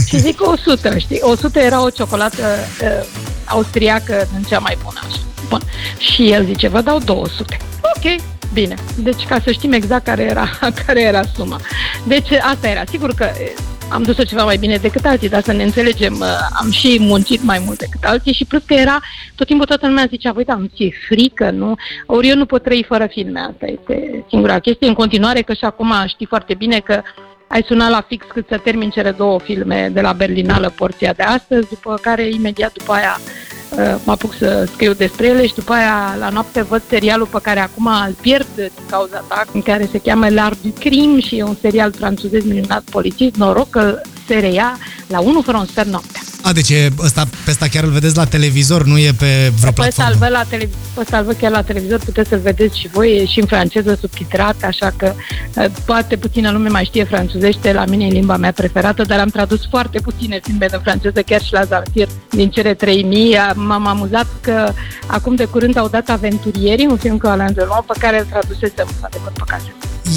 Și 0.06 0.18
zic 0.18 0.40
100, 0.46 0.98
știi? 0.98 1.18
100 1.20 1.58
era 1.58 1.82
o 1.82 1.90
ciocolată 1.90 2.42
uh, 2.82 3.06
austriacă 3.52 4.28
în 4.36 4.42
cea 4.42 4.58
mai 4.58 4.78
bună. 4.84 5.00
Așa. 5.08 5.20
Bun. 5.48 5.60
Și 5.98 6.30
el 6.30 6.44
zice, 6.44 6.68
vă 6.68 6.80
dau 6.80 6.98
200. 6.98 7.56
Ok, 7.96 8.22
bine. 8.52 8.74
Deci 8.96 9.24
ca 9.24 9.40
să 9.44 9.52
știm 9.52 9.72
exact 9.72 10.04
care 10.04 10.22
era, 10.22 10.48
care 10.86 11.00
era 11.00 11.22
suma. 11.34 11.60
Deci 12.06 12.30
asta 12.32 12.68
era. 12.68 12.82
Sigur 12.90 13.14
că 13.14 13.30
uh, 13.32 13.62
am 13.92 14.02
dus-o 14.02 14.24
ceva 14.24 14.44
mai 14.44 14.56
bine 14.56 14.76
decât 14.76 15.04
alții, 15.04 15.28
dar 15.28 15.42
să 15.42 15.52
ne 15.52 15.62
înțelegem, 15.62 16.16
uh, 16.20 16.26
am 16.60 16.70
și 16.70 16.96
muncit 17.00 17.42
mai 17.42 17.62
mult 17.64 17.78
decât 17.78 18.04
alții 18.04 18.32
și 18.32 18.44
plus 18.44 18.62
că 18.66 18.74
era, 18.74 19.00
tot 19.34 19.46
timpul 19.46 19.66
toată 19.66 19.86
lumea 19.86 20.06
zicea, 20.08 20.32
voi, 20.32 20.44
dar 20.44 20.56
nu 20.56 20.66
ți-e 20.74 20.90
frică, 21.08 21.50
nu? 21.50 21.74
Ori 22.06 22.28
eu 22.28 22.36
nu 22.36 22.46
pot 22.46 22.62
trăi 22.62 22.84
fără 22.88 23.06
filme, 23.06 23.40
asta 23.40 23.66
este 23.66 24.24
singura 24.28 24.58
chestie. 24.58 24.88
În 24.88 24.94
continuare, 24.94 25.42
că 25.42 25.52
și 25.52 25.64
acum 25.64 25.92
știi 26.06 26.26
foarte 26.26 26.54
bine 26.54 26.78
că 26.78 27.02
ai 27.48 27.64
sunat 27.66 27.90
la 27.90 28.04
fix 28.08 28.26
cât 28.32 28.46
să 28.48 28.58
termin 28.58 28.90
cele 28.90 29.10
două 29.10 29.38
filme 29.38 29.90
de 29.92 30.00
la 30.00 30.12
Berlinală, 30.12 30.72
porția 30.76 31.12
de 31.12 31.22
astăzi, 31.22 31.68
după 31.68 31.98
care 32.02 32.28
imediat 32.28 32.72
după 32.72 32.92
aia 32.92 33.16
uh, 33.18 33.41
mă 33.76 34.12
apuc 34.12 34.34
să 34.34 34.68
scriu 34.72 34.92
despre 34.92 35.26
ele 35.26 35.46
și 35.46 35.54
după 35.54 35.72
aia 35.72 36.16
la 36.18 36.28
noapte 36.28 36.62
văd 36.62 36.82
serialul 36.88 37.26
pe 37.26 37.38
care 37.42 37.60
acum 37.60 37.86
îl 37.86 38.16
pierd 38.20 38.46
din 38.54 38.70
cauza 38.90 39.24
ta, 39.28 39.44
în 39.52 39.62
care 39.62 39.88
se 39.90 39.98
cheamă 39.98 40.26
L'Art 40.26 40.60
du 40.62 40.72
Crime 40.78 41.20
și 41.20 41.36
e 41.36 41.42
un 41.42 41.56
serial 41.60 41.92
francezez 41.92 42.44
minunat 42.44 42.82
polițist, 42.90 43.36
noroc 43.36 43.70
că 43.70 44.00
se 44.26 44.34
reia 44.34 44.78
la 45.06 45.20
1 45.20 45.40
fără 45.40 45.58
un 45.58 45.66
sfert 45.66 45.88
noaptea. 45.88 46.21
A, 46.42 46.52
deci 46.52 46.72
ăsta, 46.98 47.24
pe 47.44 47.50
ăsta 47.50 47.66
chiar 47.66 47.84
îl 47.84 47.90
vedeți 47.90 48.16
la 48.16 48.24
televizor, 48.24 48.84
nu 48.84 48.98
e 48.98 49.12
pe 49.18 49.52
vreo 49.60 49.72
platformă? 49.72 50.16
Pe 50.18 50.28
la 50.28 50.42
tele, 50.48 50.68
ăsta 50.98 51.18
îl 51.18 51.24
văd 51.24 51.36
chiar 51.36 51.50
la 51.50 51.62
televizor, 51.62 51.98
puteți 51.98 52.28
să-l 52.28 52.40
vedeți 52.42 52.78
și 52.78 52.88
voi, 52.88 53.16
e 53.16 53.26
și 53.26 53.40
în 53.40 53.46
franceză 53.46 53.96
subtitrat, 54.00 54.56
așa 54.62 54.92
că 54.96 55.12
uh, 55.56 55.64
poate 55.84 56.16
puțină 56.16 56.50
lume 56.50 56.68
mai 56.68 56.84
știe 56.84 57.04
franțuzește, 57.04 57.72
la 57.72 57.84
mine 57.84 58.04
e 58.06 58.08
limba 58.08 58.36
mea 58.36 58.52
preferată, 58.52 59.02
dar 59.02 59.18
am 59.18 59.28
tradus 59.28 59.60
foarte 59.70 60.00
puține 60.00 60.40
filme 60.42 60.66
de 60.70 60.78
franceză, 60.82 61.22
chiar 61.22 61.42
și 61.42 61.52
la 61.52 61.64
Zamfir, 61.64 62.08
din 62.30 62.50
cele 62.50 62.74
3000. 62.74 63.36
M-am 63.54 63.86
amuzat 63.86 64.26
că 64.40 64.72
acum 65.06 65.34
de 65.34 65.44
curând 65.44 65.76
au 65.76 65.88
dat 65.88 66.08
Aventurierii, 66.08 66.86
un 66.86 66.96
film 66.96 67.18
cu 67.18 67.26
Alain 67.26 67.52
Delon, 67.54 67.84
pe 67.86 67.94
care 67.98 68.18
îl 68.18 68.26
tradusesem, 68.30 68.88
adevăr, 69.00 69.32
pe 69.32 69.42
casă. 69.46 69.64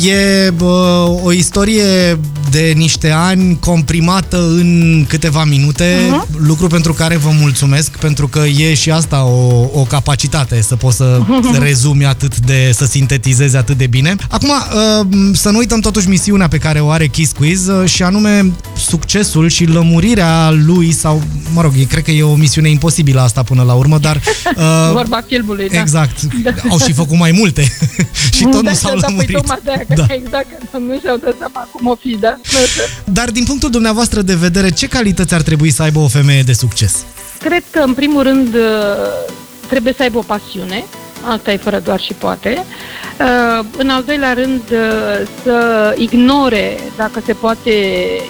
E 0.03 0.49
bă, 0.49 1.05
o 1.23 1.31
istorie 1.31 2.19
de 2.51 2.73
niște 2.75 3.09
ani 3.09 3.57
comprimată 3.59 4.37
în 4.37 5.05
câteva 5.07 5.43
minute, 5.43 5.85
uh-huh. 6.21 6.37
lucru 6.37 6.67
pentru 6.67 6.93
care 6.93 7.17
vă 7.17 7.29
mulțumesc, 7.39 7.97
pentru 7.97 8.27
că 8.27 8.39
e 8.57 8.73
și 8.73 8.91
asta 8.91 9.23
o, 9.23 9.69
o 9.73 9.83
capacitate 9.83 10.61
să 10.61 10.75
poți 10.75 10.95
să 10.95 11.21
rezumi 11.59 12.05
atât 12.05 12.39
de, 12.39 12.71
să 12.73 12.85
sintetizezi 12.85 13.55
atât 13.55 13.77
de 13.77 13.87
bine. 13.87 14.15
Acum, 14.29 14.49
uh, 14.49 15.05
să 15.33 15.49
nu 15.49 15.57
uităm 15.57 15.79
totuși 15.79 16.09
misiunea 16.09 16.47
pe 16.47 16.57
care 16.57 16.79
o 16.79 16.89
are 16.89 17.07
Kiss 17.07 17.31
Quiz 17.31 17.67
uh, 17.67 17.89
și 17.89 18.03
anume 18.03 18.51
succesul 18.77 19.49
și 19.49 19.65
lămurirea 19.65 20.51
lui 20.51 20.91
sau, 20.91 21.21
mă 21.53 21.61
rog, 21.61 21.73
cred 21.87 22.03
că 22.03 22.11
e 22.11 22.23
o 22.23 22.35
misiune 22.35 22.69
imposibilă 22.69 23.21
asta 23.21 23.43
până 23.43 23.63
la 23.63 23.73
urmă, 23.73 23.97
dar... 23.97 24.21
Uh, 24.55 24.91
Vorba 24.93 25.23
filmului, 25.27 25.69
da. 25.69 25.79
Exact. 25.79 26.21
Da. 26.21 26.51
Au 26.69 26.79
și 26.79 26.93
făcut 26.93 27.17
mai 27.17 27.31
multe 27.31 27.61
și 28.35 28.43
tot 28.43 28.63
da, 28.63 28.69
nu 28.69 28.75
s-au 28.75 28.99
da, 28.99 29.05
păi 29.05 29.09
lămurit. 29.09 29.41
Păi, 29.41 29.95
da. 29.95 30.05
exact, 30.09 30.47
că 30.71 30.77
nu 30.77 30.99
și-au 30.99 31.17
dat 31.17 31.35
seama 31.37 31.67
cum 31.71 31.87
o 31.87 31.95
fi, 31.95 32.17
da? 32.19 32.39
Dar 33.03 33.29
din 33.31 33.43
punctul 33.43 33.69
dumneavoastră 33.69 34.21
de 34.21 34.35
vedere, 34.35 34.69
ce 34.69 34.87
calități 34.87 35.33
ar 35.33 35.41
trebui 35.41 35.71
să 35.71 35.81
aibă 35.81 35.99
o 35.99 36.04
femeie 36.07 36.41
de 36.41 36.53
succes? 36.53 37.05
Cred 37.39 37.63
că, 37.69 37.79
în 37.79 37.93
primul 37.93 38.23
rând, 38.23 38.55
trebuie 39.67 39.93
să 39.93 40.01
aibă 40.01 40.17
o 40.17 40.21
pasiune, 40.21 40.83
asta 41.31 41.51
e 41.51 41.57
fără 41.57 41.79
doar 41.79 41.99
și 41.99 42.13
poate. 42.13 42.65
În 43.77 43.89
al 43.89 44.03
doilea 44.03 44.33
rând, 44.33 44.61
să 45.43 45.93
ignore, 45.97 46.77
dacă 46.97 47.21
se 47.25 47.33
poate, 47.33 47.71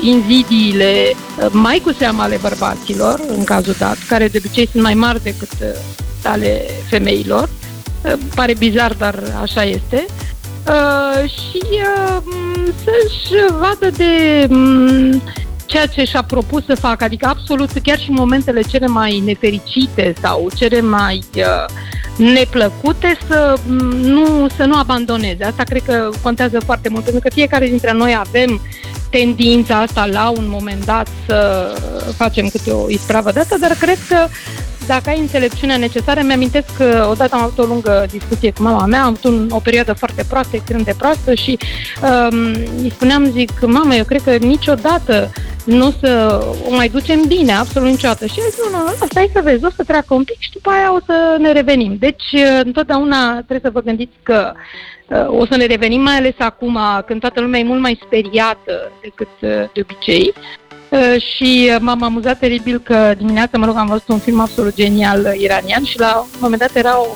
invidiile 0.01 1.15
mai 1.51 1.81
cu 1.83 1.91
seama 1.91 2.23
ale 2.23 2.37
bărbaților, 2.41 3.19
în 3.37 3.43
cazul 3.43 3.75
dat, 3.77 3.97
care 4.07 4.27
de 4.27 4.41
obicei 4.45 4.69
sunt 4.71 4.83
mai 4.83 4.93
mari 4.93 5.23
decât 5.23 5.51
ale 6.23 6.61
femeilor. 6.89 7.49
Pare 8.35 8.55
bizar, 8.57 8.93
dar 8.93 9.15
așa 9.41 9.63
este. 9.63 10.05
Uh, 10.67 11.29
și 11.29 11.61
uh, 11.61 12.17
să-și 12.83 13.53
vadă 13.59 13.89
de 13.97 14.47
um, 14.49 15.21
ceea 15.65 15.85
ce 15.85 16.03
și-a 16.03 16.23
propus 16.23 16.65
să 16.65 16.75
facă, 16.75 17.03
adică 17.03 17.27
absolut 17.27 17.69
chiar 17.83 17.99
și 17.99 18.09
în 18.09 18.15
momentele 18.15 18.61
cele 18.61 18.87
mai 18.87 19.21
nefericite 19.25 20.13
sau 20.21 20.47
cele 20.55 20.81
mai 20.81 21.23
uh, 21.35 21.65
neplăcute 22.33 23.17
să 23.27 23.55
nu, 24.01 24.47
să 24.55 24.63
nu 24.63 24.77
abandoneze. 24.77 25.43
Asta 25.43 25.63
cred 25.63 25.81
că 25.83 26.09
contează 26.21 26.59
foarte 26.59 26.89
mult, 26.89 27.03
pentru 27.03 27.21
că 27.21 27.29
fiecare 27.33 27.67
dintre 27.67 27.91
noi 27.91 28.15
avem 28.19 28.61
tendința 29.09 29.79
asta 29.79 30.05
la 30.05 30.29
un 30.29 30.45
moment 30.47 30.85
dat 30.85 31.07
să 31.25 31.69
facem 32.17 32.47
câte 32.47 32.71
o 32.71 32.89
ispravă 32.89 33.31
de 33.31 33.39
asta, 33.39 33.55
dar 33.59 33.71
cred 33.79 33.97
că 34.09 34.27
dacă 34.87 35.09
ai 35.09 35.19
înțelepciunea 35.19 35.77
necesară, 35.77 36.21
mi-amintesc 36.23 36.77
că 36.77 37.07
odată 37.11 37.35
am 37.35 37.41
avut 37.41 37.57
o 37.57 37.63
lungă 37.63 38.05
discuție 38.11 38.51
cu 38.51 38.63
mama 38.63 38.85
mea, 38.85 39.01
am 39.01 39.07
avut 39.07 39.23
un, 39.23 39.47
o 39.51 39.59
perioadă 39.59 39.93
foarte 39.93 40.23
proastă, 40.29 40.55
extrem 40.55 40.81
de 40.81 40.93
proastă 40.97 41.33
și 41.33 41.57
um, 42.01 42.37
îi 42.81 42.89
spuneam, 42.89 43.25
zic, 43.25 43.51
mama, 43.61 43.95
eu 43.95 44.03
cred 44.03 44.21
că 44.21 44.35
niciodată 44.35 45.31
nu 45.65 45.85
o 45.85 45.91
să 45.99 46.39
o 46.69 46.75
mai 46.75 46.89
ducem 46.89 47.21
bine, 47.27 47.53
absolut 47.53 47.89
niciodată. 47.89 48.25
Și 48.25 48.39
el 48.39 48.49
zice, 48.49 48.61
nu, 48.71 48.77
nu, 48.77 48.83
nu, 48.83 49.05
stai 49.05 49.29
să 49.33 49.41
vezi, 49.43 49.65
o 49.65 49.69
să 49.75 49.83
treacă 49.83 50.13
un 50.13 50.23
pic 50.23 50.39
și 50.39 50.51
după 50.51 50.69
aia 50.69 50.93
o 50.93 50.99
să 51.05 51.37
ne 51.39 51.51
revenim. 51.51 51.95
Deci, 51.99 52.31
uh, 52.33 52.59
întotdeauna 52.63 53.33
trebuie 53.33 53.59
să 53.63 53.69
vă 53.69 53.81
gândiți 53.81 54.15
că 54.23 54.51
uh, 55.07 55.39
o 55.39 55.45
să 55.45 55.55
ne 55.55 55.65
revenim, 55.65 56.01
mai 56.01 56.15
ales 56.15 56.35
acum, 56.37 56.79
când 57.05 57.19
toată 57.19 57.41
lumea 57.41 57.59
e 57.59 57.63
mult 57.63 57.81
mai 57.81 57.99
speriată 58.05 58.91
decât 59.01 59.27
uh, 59.41 59.49
de 59.73 59.81
obicei. 59.81 60.33
Uh, 60.95 61.21
și 61.35 61.71
m-am 61.79 62.03
amuzat 62.03 62.39
teribil 62.39 62.79
că 62.79 63.13
dimineața, 63.17 63.57
mă 63.57 63.65
rog, 63.65 63.75
am 63.77 63.87
văzut 63.87 64.07
un 64.07 64.19
film 64.19 64.39
absolut 64.39 64.75
genial 64.75 65.35
iranian 65.37 65.83
și 65.83 65.99
la 65.99 66.17
un 66.17 66.39
moment 66.39 66.61
dat 66.61 66.75
era 66.75 66.99
o, 66.99 67.07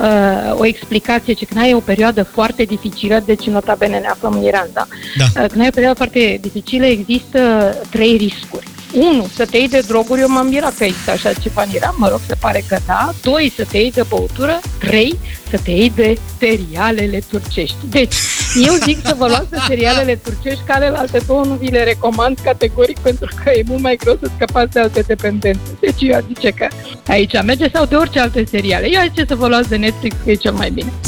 uh, 0.00 0.58
o 0.58 0.66
explicație 0.66 1.32
ce 1.32 1.44
când 1.44 1.64
ai 1.64 1.74
o 1.74 1.80
perioadă 1.80 2.22
foarte 2.22 2.62
dificilă, 2.62 3.22
deci 3.24 3.46
nota 3.46 3.74
bene 3.74 3.98
ne 3.98 4.06
aflăm 4.06 4.32
în 4.32 4.42
Iran, 4.42 4.68
da? 4.72 4.86
da. 5.16 5.24
Uh, 5.24 5.48
când 5.48 5.60
ai 5.60 5.66
o 5.68 5.74
perioadă 5.74 5.96
foarte 5.96 6.38
dificilă, 6.40 6.86
există 6.86 7.74
trei 7.90 8.16
riscuri. 8.16 8.66
Unu, 8.92 9.26
să 9.34 9.46
te 9.46 9.56
iei 9.56 9.68
de 9.68 9.82
droguri, 9.86 10.20
eu 10.20 10.28
m-am 10.28 10.46
mirat 10.46 10.76
că 10.76 10.84
există 10.84 11.10
așa 11.10 11.32
ceva 11.32 11.62
în 11.62 11.74
Iran, 11.74 11.94
mă 11.96 12.08
rog, 12.08 12.20
se 12.26 12.34
pare 12.40 12.64
că 12.68 12.78
da. 12.86 13.10
Doi, 13.22 13.52
să 13.56 13.64
te 13.70 13.76
iei 13.76 13.90
de 13.90 14.04
băutură. 14.08 14.60
Trei, 14.78 15.18
să 15.50 15.58
te 15.64 15.70
iei 15.70 15.92
de 15.94 16.18
serialele 16.38 17.22
turcești. 17.30 17.76
Deci, 17.88 18.14
eu 18.54 18.74
zic 18.84 18.98
să 19.06 19.14
vă 19.18 19.26
luați 19.26 19.50
de 19.50 19.56
serialele 19.66 20.14
turcești, 20.16 20.62
care 20.66 20.90
la 20.90 20.98
alte 20.98 21.22
două 21.26 21.44
nu 21.44 21.54
vi 21.54 21.70
le 21.70 21.82
recomand 21.82 22.38
categoric 22.42 22.98
pentru 22.98 23.28
că 23.44 23.50
e 23.50 23.62
mult 23.66 23.82
mai 23.82 23.96
greu 23.96 24.18
să 24.22 24.30
scăpați 24.34 24.72
de 24.72 24.80
alte 24.80 25.00
dependențe. 25.00 25.60
Deci 25.80 25.94
eu 25.98 26.24
zice 26.26 26.50
că 26.50 26.66
aici 27.06 27.42
merge 27.44 27.68
sau 27.72 27.84
de 27.84 27.94
orice 27.94 28.20
alte 28.20 28.44
seriale. 28.50 28.88
Eu 28.90 29.00
zice 29.02 29.24
să 29.28 29.34
vă 29.34 29.46
luați 29.46 29.68
de 29.68 29.76
Netflix, 29.76 30.16
că 30.24 30.30
e 30.30 30.34
cel 30.34 30.52
mai 30.52 30.70
bine. 30.70 30.92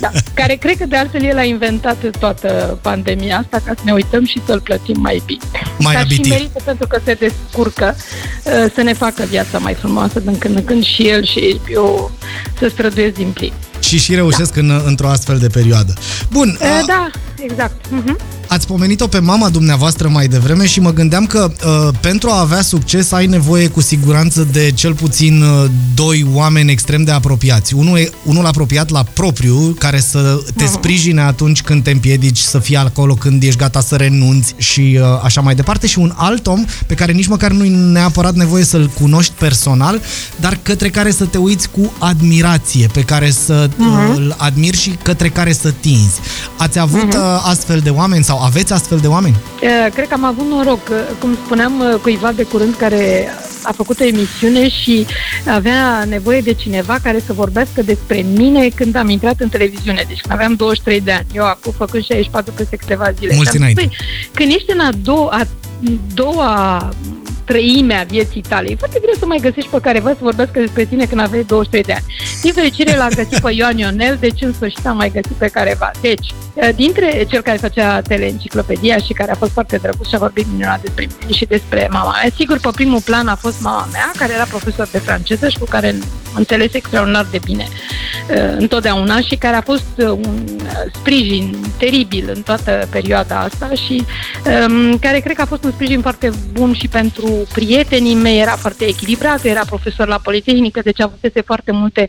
Da, 0.00 0.10
care 0.34 0.54
cred 0.54 0.76
că 0.76 0.86
de 0.86 0.96
altfel 0.96 1.22
el 1.22 1.38
a 1.38 1.42
inventat 1.42 1.96
toată 2.18 2.78
pandemia 2.82 3.36
asta 3.38 3.62
ca 3.64 3.72
să 3.76 3.82
ne 3.84 3.92
uităm 3.92 4.24
și 4.24 4.42
să-l 4.46 4.60
plătim 4.60 5.00
mai 5.00 5.22
bine. 5.26 5.42
Mai 5.78 5.94
Dar 5.94 6.02
abitiv. 6.02 6.24
și 6.24 6.30
merită 6.30 6.60
pentru 6.64 6.86
că 6.86 7.00
se 7.04 7.14
descurcă 7.14 7.96
uh, 7.96 8.70
să 8.74 8.82
ne 8.82 8.92
facă 8.92 9.24
viața 9.28 9.58
mai 9.58 9.74
frumoasă 9.74 10.20
din 10.20 10.38
când 10.38 10.56
în 10.56 10.64
când 10.64 10.84
și 10.84 11.08
el 11.08 11.24
și 11.24 11.60
eu 11.72 12.10
să 12.58 12.68
străduiesc 12.68 13.14
din 13.14 13.30
plin. 13.30 13.52
Și 13.88 13.98
și 13.98 14.14
reușesc 14.14 14.54
da. 14.54 14.60
în, 14.60 14.82
într-o 14.86 15.08
astfel 15.08 15.38
de 15.38 15.46
perioadă. 15.46 15.92
Bun. 16.30 16.58
Uh, 16.60 16.66
a... 16.66 16.84
Da, 16.86 17.10
exact. 17.42 17.86
Uh-huh. 17.86 18.36
Ați 18.48 18.66
pomenit-o 18.66 19.06
pe 19.06 19.18
mama 19.18 19.48
dumneavoastră 19.48 20.08
mai 20.08 20.28
devreme 20.28 20.66
și 20.66 20.80
mă 20.80 20.92
gândeam 20.92 21.26
că 21.26 21.52
uh, 21.64 21.94
pentru 22.00 22.30
a 22.30 22.40
avea 22.40 22.62
succes 22.62 23.12
ai 23.12 23.26
nevoie 23.26 23.68
cu 23.68 23.80
siguranță 23.80 24.48
de 24.52 24.70
cel 24.74 24.94
puțin 24.94 25.42
uh, 25.42 25.70
doi 25.94 26.26
oameni 26.32 26.70
extrem 26.70 27.02
de 27.04 27.10
apropiați. 27.10 27.74
Unul, 27.74 28.10
unul 28.24 28.46
apropiat 28.46 28.90
la 28.90 29.02
propriu, 29.02 29.76
care 29.78 30.00
să 30.00 30.40
te 30.56 30.64
uh-huh. 30.64 30.72
sprijine 30.72 31.20
atunci 31.20 31.62
când 31.62 31.82
te 31.82 31.90
împiedici, 31.90 32.38
să 32.38 32.58
fie 32.58 32.76
acolo 32.76 33.14
când 33.14 33.42
ești 33.42 33.58
gata 33.58 33.80
să 33.80 33.96
renunți 33.96 34.54
și 34.56 34.98
uh, 35.00 35.04
așa 35.22 35.40
mai 35.40 35.54
departe. 35.54 35.86
Și 35.86 35.98
un 35.98 36.12
alt 36.16 36.46
om 36.46 36.64
pe 36.86 36.94
care 36.94 37.12
nici 37.12 37.26
măcar 37.26 37.50
nu-i 37.50 37.68
neapărat 37.68 38.34
nevoie 38.34 38.64
să-l 38.64 38.90
cunoști 39.00 39.32
personal, 39.38 40.00
dar 40.40 40.58
către 40.62 40.90
care 40.90 41.10
să 41.10 41.24
te 41.24 41.38
uiți 41.38 41.70
cu 41.70 41.92
admirație, 41.98 42.86
pe 42.92 43.00
care 43.00 43.30
să 43.30 43.68
uh-huh. 43.68 44.16
îl 44.16 44.34
admiri 44.38 44.76
și 44.76 44.90
către 45.02 45.28
care 45.28 45.52
să 45.52 45.70
tinzi. 45.80 46.20
Ați 46.56 46.78
avut 46.78 47.14
uh-huh. 47.14 47.27
Astfel 47.28 47.78
de 47.78 47.90
oameni 47.90 48.24
sau 48.24 48.40
aveți 48.40 48.72
astfel 48.72 48.98
de 48.98 49.06
oameni? 49.06 49.36
Cred 49.94 50.08
că 50.08 50.14
am 50.14 50.24
avut 50.24 50.46
noroc. 50.46 50.88
Cum 51.20 51.38
spuneam 51.44 51.98
cuiva 52.02 52.32
de 52.32 52.42
curând 52.42 52.74
care 52.74 53.28
a 53.62 53.72
făcut 53.72 54.00
o 54.00 54.04
emisiune 54.04 54.68
și 54.68 55.06
avea 55.46 56.04
nevoie 56.04 56.40
de 56.40 56.52
cineva 56.52 56.98
care 57.02 57.22
să 57.26 57.32
vorbească 57.32 57.82
despre 57.82 58.24
mine 58.34 58.68
când 58.68 58.94
am 58.94 59.08
intrat 59.08 59.40
în 59.40 59.48
televiziune. 59.48 60.04
Deci 60.08 60.20
când 60.20 60.32
aveam 60.32 60.54
23 60.54 61.00
de 61.00 61.12
ani. 61.12 61.26
Eu 61.32 61.44
acum 61.44 61.72
făcând 61.76 62.04
64 62.04 62.52
peste 62.52 62.76
câteva 62.76 63.10
zile. 63.18 63.34
Mulți 63.34 63.56
înainte. 63.56 63.80
Păi, 63.80 63.96
când 64.32 64.52
ești 64.52 64.70
în 64.72 64.80
a 64.80 64.90
doua, 65.02 65.30
a 65.30 65.46
doua 66.14 66.88
treimea 67.48 68.04
vieții 68.08 68.40
tale. 68.40 68.70
E 68.70 68.82
foarte 68.82 68.98
greu 69.02 69.14
să 69.18 69.26
mai 69.26 69.38
găsești 69.40 69.70
pe 69.70 69.78
careva 69.80 70.08
să 70.08 70.16
vorbească 70.20 70.60
despre 70.60 70.84
tine 70.84 71.04
când 71.04 71.20
aveai 71.20 71.44
23 71.44 71.82
de 71.82 71.92
ani. 71.92 72.04
Din 72.42 72.52
fericire 72.52 72.96
l-a 72.96 73.08
găsit 73.08 73.38
pe 73.38 73.52
Ioan 73.52 73.78
Ionel, 73.78 74.16
deci 74.20 74.40
în 74.42 74.52
sfârșit 74.52 74.86
am 74.86 74.96
mai 74.96 75.10
găsit 75.10 75.36
pe 75.38 75.48
careva. 75.48 75.90
Deci, 76.00 76.34
dintre 76.74 77.24
cel 77.28 77.42
care 77.42 77.56
făcea 77.56 78.00
teleenciclopedia 78.00 78.96
și 78.96 79.12
care 79.12 79.30
a 79.30 79.34
fost 79.34 79.52
foarte 79.52 79.76
drăguț 79.76 80.08
și 80.08 80.14
a 80.14 80.18
vorbit 80.18 80.46
minunat 80.52 80.80
despre 80.80 81.06
mine 81.20 81.32
și 81.32 81.44
despre 81.44 81.88
mama 81.90 82.14
mea, 82.22 82.30
sigur, 82.36 82.58
pe 82.58 82.68
primul 82.74 83.00
plan 83.00 83.26
a 83.28 83.34
fost 83.34 83.60
mama 83.60 83.88
mea, 83.92 84.10
care 84.16 84.32
era 84.32 84.44
profesor 84.44 84.88
de 84.92 84.98
franceză 84.98 85.48
și 85.48 85.58
cu 85.58 85.64
care 85.64 85.94
înțeles 86.34 86.74
extraordinar 86.74 87.26
de 87.30 87.40
bine 87.44 87.66
întotdeauna 88.58 89.20
și 89.20 89.36
care 89.36 89.56
a 89.56 89.60
fost 89.60 89.84
un 89.98 90.46
sprijin 90.94 91.56
teribil 91.76 92.30
în 92.34 92.42
toată 92.42 92.88
perioada 92.90 93.38
asta 93.38 93.70
și 93.86 94.04
um, 94.68 94.98
care 94.98 95.18
cred 95.18 95.36
că 95.36 95.42
a 95.42 95.46
fost 95.46 95.64
un 95.64 95.70
sprijin 95.70 96.00
foarte 96.00 96.30
bun 96.52 96.74
și 96.74 96.88
pentru 96.88 97.37
prietenii 97.54 98.14
mei, 98.14 98.40
era 98.40 98.56
foarte 98.56 98.84
echilibrat, 98.84 99.44
era 99.44 99.62
profesor 99.66 100.08
la 100.08 100.20
Politehnică, 100.22 100.80
deci 100.80 101.00
avusese 101.00 101.40
foarte 101.40 101.72
multe 101.72 102.08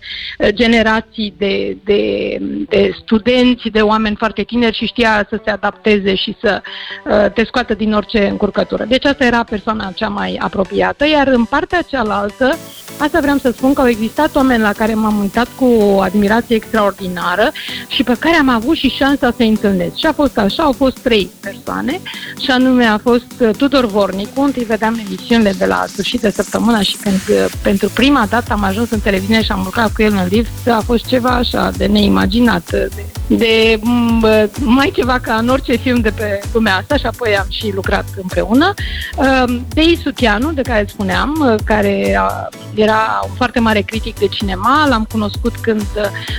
generații 0.49 1.33
de, 1.37 1.77
de, 1.83 2.37
de 2.69 2.91
studenți, 3.03 3.67
de 3.71 3.81
oameni 3.81 4.15
foarte 4.15 4.43
tineri 4.43 4.75
și 4.75 4.85
știa 4.85 5.27
să 5.29 5.41
se 5.43 5.49
adapteze 5.49 6.15
și 6.15 6.35
să 6.41 6.61
uh, 7.05 7.31
te 7.33 7.43
scoată 7.43 7.73
din 7.73 7.93
orice 7.93 8.27
încurcătură. 8.27 8.83
Deci 8.83 9.05
asta 9.05 9.25
era 9.25 9.43
persoana 9.43 9.91
cea 9.95 10.07
mai 10.07 10.37
apropiată, 10.41 11.07
iar 11.07 11.27
în 11.27 11.45
partea 11.45 11.81
cealaltă, 11.81 12.57
asta 12.97 13.19
vreau 13.19 13.37
să 13.37 13.51
spun 13.51 13.73
că 13.73 13.81
au 13.81 13.87
existat 13.87 14.35
oameni 14.35 14.61
la 14.61 14.71
care 14.71 14.93
m-am 14.93 15.19
uitat 15.19 15.47
cu 15.55 15.65
o 15.65 15.99
admirație 16.01 16.55
extraordinară 16.55 17.51
și 17.87 18.03
pe 18.03 18.15
care 18.19 18.35
am 18.35 18.49
avut 18.49 18.75
și 18.75 18.89
șansa 18.89 19.31
să-i 19.31 19.47
întâlnesc. 19.47 19.95
Și 19.95 20.05
a 20.05 20.13
fost 20.13 20.37
așa, 20.37 20.63
au 20.63 20.71
fost 20.71 20.99
trei 20.99 21.29
persoane, 21.41 21.99
și 22.41 22.51
anume 22.51 22.85
a 22.85 22.97
fost 22.97 23.43
Tudor 23.57 23.85
Vornicu, 23.85 24.41
întâi 24.41 24.63
vedeam 24.63 24.93
emisiunile 25.19 25.51
de 25.57 25.65
la 25.65 25.85
sfârșit 25.87 26.21
de 26.21 26.29
săptămână 26.29 26.81
și 26.81 26.97
când 26.97 27.49
pentru 27.61 27.89
prima 27.93 28.25
dată 28.29 28.53
am 28.53 28.63
ajuns 28.63 28.89
în 28.89 28.99
televiziune 28.99 29.43
și 29.43 29.51
am 29.51 29.61
lucrat 29.63 29.93
cu 29.93 30.01
el 30.01 30.11
în 30.11 30.27
lift, 30.29 30.67
a 30.67 30.81
fost 30.85 31.05
ceva 31.05 31.29
așa 31.29 31.71
de 31.77 31.85
neimaginat, 31.85 32.69
de, 32.69 32.89
de 33.27 33.79
mai 34.59 34.91
ceva 34.95 35.19
ca 35.19 35.33
în 35.33 35.47
orice 35.47 35.75
film 35.75 35.99
de 35.99 36.09
pe 36.09 36.39
lumea 36.53 36.75
asta 36.75 36.97
și 36.97 37.05
apoi 37.05 37.37
am 37.37 37.45
și 37.49 37.71
lucrat 37.75 38.05
împreună. 38.21 38.73
Dei 39.67 39.99
Suchianu, 40.03 40.51
de 40.51 40.61
care 40.61 40.85
spuneam, 40.89 41.59
care 41.63 42.19
era 42.73 43.19
un 43.29 43.35
foarte 43.35 43.59
mare 43.59 43.81
critic 43.81 44.19
de 44.19 44.27
cinema, 44.27 44.87
l-am 44.87 45.07
cunoscut 45.11 45.55
când 45.55 45.85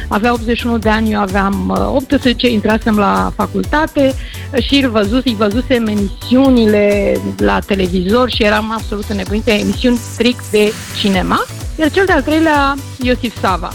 avea 0.09 0.33
81 0.33 0.79
de 0.79 0.88
ani, 0.88 1.12
eu 1.12 1.21
aveam 1.21 1.81
18, 1.95 2.51
intrasem 2.51 2.99
la 2.99 3.33
facultate 3.37 4.14
și 4.59 4.75
îl 4.75 4.90
văzut, 4.90 5.25
îi 5.25 5.35
văzusem 5.38 5.87
emisiunile 5.87 7.16
la 7.37 7.59
televizor 7.59 8.31
și 8.31 8.43
eram 8.43 8.69
absolut 8.70 9.09
înnebunite, 9.09 9.52
emisiuni 9.52 9.96
strict 9.96 10.50
de 10.50 10.72
cinema. 10.98 11.44
Iar 11.78 11.90
cel 11.90 12.06
de-al 12.06 12.22
treilea, 12.22 12.74
Iosif 13.02 13.40
Sava, 13.40 13.72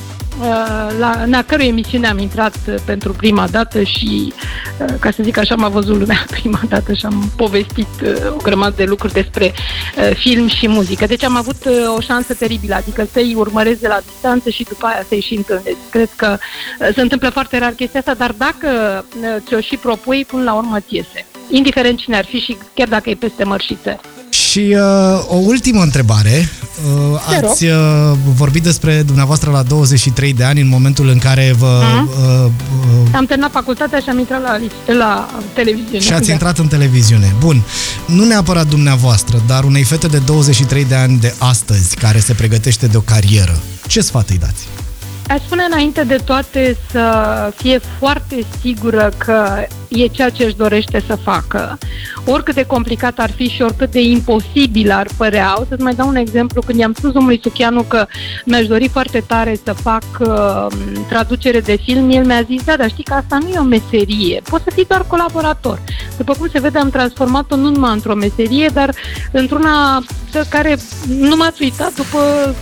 la, 0.99 1.21
în 1.23 1.33
a 1.33 1.41
cărui 1.41 1.67
emisiune 1.67 2.07
am 2.07 2.17
intrat 2.17 2.55
pentru 2.85 3.11
prima 3.11 3.47
dată 3.47 3.83
și, 3.83 4.33
ca 4.99 5.11
să 5.11 5.23
zic 5.23 5.37
așa, 5.37 5.55
m-a 5.55 5.69
văzut 5.69 5.97
lumea 5.97 6.25
prima 6.39 6.61
dată 6.69 6.93
și 6.93 7.05
am 7.05 7.31
povestit 7.35 7.87
o 8.29 8.37
grămadă 8.41 8.73
de 8.75 8.83
lucruri 8.83 9.13
despre 9.13 9.53
film 10.13 10.47
și 10.47 10.67
muzică. 10.67 11.05
Deci 11.05 11.23
am 11.23 11.35
avut 11.35 11.67
o 11.97 11.99
șansă 11.99 12.33
teribilă, 12.33 12.75
adică 12.75 13.07
să-i 13.11 13.33
urmăresc 13.37 13.79
de 13.79 13.87
la 13.87 13.99
distanță 14.05 14.49
și 14.49 14.63
după 14.63 14.85
aia 14.85 15.05
să-i 15.07 15.21
și 15.21 15.35
întâlnesc. 15.35 15.77
Cred 15.89 16.09
că 16.15 16.37
se 16.93 17.01
întâmplă 17.01 17.29
foarte 17.29 17.57
rar 17.57 17.71
chestia 17.71 17.99
asta, 17.99 18.13
dar 18.13 18.31
dacă 18.37 18.67
ți-o 19.47 19.59
și 19.59 19.77
propui, 19.77 20.25
până 20.25 20.43
la 20.43 20.53
urmă 20.53 20.79
ți 20.79 20.95
iese. 20.95 21.25
Indiferent 21.49 21.99
cine 21.99 22.17
ar 22.17 22.25
fi 22.25 22.39
și 22.39 22.57
chiar 22.73 22.87
dacă 22.87 23.09
e 23.09 23.15
peste 23.15 23.43
mărșițe. 23.43 23.99
Și 24.55 24.75
uh, 24.77 25.23
o 25.27 25.35
ultimă 25.35 25.81
întrebare. 25.81 26.49
Uh, 27.11 27.43
ați 27.43 27.65
uh, 27.65 27.71
vorbit 28.35 28.63
despre 28.63 29.01
dumneavoastră 29.01 29.51
la 29.51 29.63
23 29.63 30.33
de 30.33 30.43
ani, 30.43 30.61
în 30.61 30.67
momentul 30.67 31.07
în 31.07 31.17
care 31.17 31.55
vă... 31.57 31.81
Uh-huh. 31.81 32.45
Uh, 32.45 32.51
uh, 33.05 33.15
am 33.15 33.25
terminat 33.25 33.51
facultatea 33.51 33.99
și 33.99 34.09
am 34.09 34.19
intrat 34.19 34.41
la, 34.41 34.59
la 34.97 35.29
televiziune. 35.53 35.99
Și 35.99 36.13
ați 36.13 36.27
da. 36.27 36.31
intrat 36.31 36.57
în 36.57 36.67
televiziune. 36.67 37.35
Bun. 37.39 37.61
Nu 38.05 38.23
neapărat 38.23 38.67
dumneavoastră, 38.67 39.41
dar 39.47 39.63
unei 39.63 39.83
fete 39.83 40.07
de 40.07 40.17
23 40.17 40.85
de 40.85 40.95
ani 40.95 41.19
de 41.19 41.33
astăzi, 41.37 41.95
care 41.95 42.19
se 42.19 42.33
pregătește 42.33 42.87
de 42.87 42.97
o 42.97 43.01
carieră, 43.01 43.59
ce 43.87 44.01
sfat 44.01 44.29
îi 44.29 44.37
dați? 44.37 44.67
Aș 45.27 45.41
spune 45.41 45.63
înainte 45.71 46.03
de 46.03 46.15
toate 46.25 46.77
să 46.91 47.53
fie 47.55 47.77
foarte 47.77 48.45
sigură 48.61 49.11
că 49.17 49.65
e 49.87 50.07
ceea 50.07 50.29
ce 50.29 50.43
își 50.43 50.55
dorește 50.55 51.03
să 51.07 51.15
facă. 51.15 51.77
Oricât 52.25 52.55
de 52.55 52.65
complicat 52.65 53.19
ar 53.19 53.31
fi 53.31 53.47
și 53.47 53.61
oricât 53.61 53.91
de 53.91 54.01
imposibil 54.01 54.91
ar 54.91 55.07
părea. 55.17 55.55
O 55.59 55.63
să-ți 55.69 55.81
mai 55.81 55.93
dau 55.93 56.07
un 56.07 56.15
exemplu. 56.15 56.61
Când 56.61 56.79
i-am 56.79 56.93
spus 56.93 57.11
domnului 57.11 57.39
Suchianu 57.43 57.81
că 57.81 58.07
mi-aș 58.45 58.67
dori 58.67 58.87
foarte 58.87 59.23
tare 59.27 59.59
să 59.63 59.73
fac 59.73 60.03
uh, 60.19 60.67
traducere 61.09 61.59
de 61.59 61.75
film, 61.83 62.09
el 62.09 62.25
mi-a 62.25 62.41
zis, 62.41 62.63
da, 62.63 62.75
dar 62.75 62.89
știi 62.89 63.03
că 63.03 63.13
asta 63.13 63.37
nu 63.41 63.47
e 63.47 63.57
o 63.57 63.63
meserie. 63.63 64.41
Poți 64.49 64.63
să 64.63 64.69
fii 64.73 64.85
doar 64.85 65.05
colaborator. 65.07 65.81
După 66.17 66.33
cum 66.33 66.47
se 66.51 66.59
vede, 66.59 66.77
am 66.77 66.89
transformat-o 66.89 67.55
nu 67.55 67.69
numai 67.69 67.93
într-o 67.93 68.15
meserie, 68.15 68.69
dar 68.73 68.95
într-una 69.31 70.03
care 70.49 70.77
nu 71.07 71.35
m-ați 71.35 71.61
uitat 71.63 71.93
după 71.93 72.19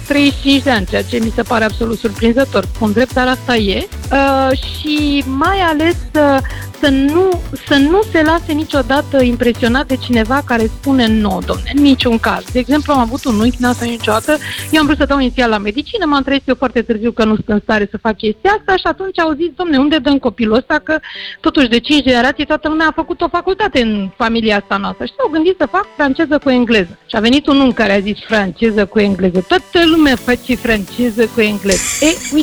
35 0.08 0.64
de 0.64 0.70
ani, 0.70 0.86
ceea 0.86 1.04
ce 1.04 1.20
mi 1.24 1.32
se 1.36 1.42
pare 1.42 1.64
absolut 1.64 2.00
surprinzător. 2.00 2.53
Spun 2.62 2.92
drept, 2.92 3.14
dar 3.14 3.28
asta 3.28 3.56
e. 3.56 3.88
Uh, 4.12 4.58
și 4.58 5.24
mai 5.28 5.60
ales 5.60 5.96
uh, 6.16 6.38
să 6.84 6.90
nu, 6.90 7.42
să 7.66 7.76
nu 7.76 8.02
se 8.12 8.22
lase 8.22 8.52
niciodată 8.52 9.22
impresionat 9.22 9.88
de 9.88 9.96
cineva 9.96 10.42
care 10.46 10.66
spune 10.66 11.08
nu, 11.08 11.40
domne, 11.46 11.72
în 11.76 11.82
niciun 11.82 12.20
caz. 12.20 12.44
De 12.52 12.60
exemplu, 12.60 12.94
am 12.94 13.00
avut 13.00 13.26
un 13.26 13.40
unchi, 13.40 13.58
n-a 13.60 13.74
niciodată, 13.82 14.38
eu 14.72 14.80
am 14.80 14.86
vrut 14.86 14.98
să 14.98 15.06
dau 15.06 15.20
inițial 15.20 15.50
la 15.50 15.58
medicină, 15.58 16.06
m-am 16.06 16.24
trezit 16.24 16.48
eu 16.48 16.56
foarte 16.56 16.82
târziu 16.82 17.12
că 17.12 17.24
nu 17.24 17.34
sunt 17.34 17.48
în 17.48 17.60
stare 17.64 17.88
să 17.92 17.98
fac 17.98 18.18
chestia 18.18 18.56
asta 18.60 18.76
și 18.76 18.84
atunci 18.84 19.20
au 19.20 19.34
zis, 19.34 19.50
domne, 19.56 19.78
unde 19.78 19.98
dăm 19.98 20.18
copilul 20.18 20.56
ăsta, 20.56 20.82
că 20.84 21.00
totuși 21.40 21.68
de 21.68 21.80
5 21.80 22.04
generații 22.04 22.46
toată 22.46 22.68
lumea 22.68 22.88
a 22.88 23.00
făcut 23.02 23.22
o 23.22 23.28
facultate 23.28 23.82
în 23.82 24.10
familia 24.18 24.58
asta 24.58 24.78
noastră 24.78 25.06
și 25.06 25.14
s-au 25.18 25.30
gândit 25.32 25.56
să 25.58 25.68
fac 25.72 25.88
franceză 25.96 26.38
cu 26.38 26.50
engleză. 26.50 26.98
Și 27.06 27.16
a 27.16 27.20
venit 27.20 27.48
un 27.48 27.60
unchi 27.60 27.76
care 27.76 27.94
a 27.94 28.00
zis 28.00 28.18
franceză 28.28 28.86
cu 28.86 29.00
engleză. 29.00 29.46
Toată 29.48 29.80
lumea 29.86 30.16
face 30.16 30.56
franceză 30.56 31.26
cu 31.34 31.42
engleză. 31.42 31.84
E, 32.02 32.08
uite, 32.34 32.43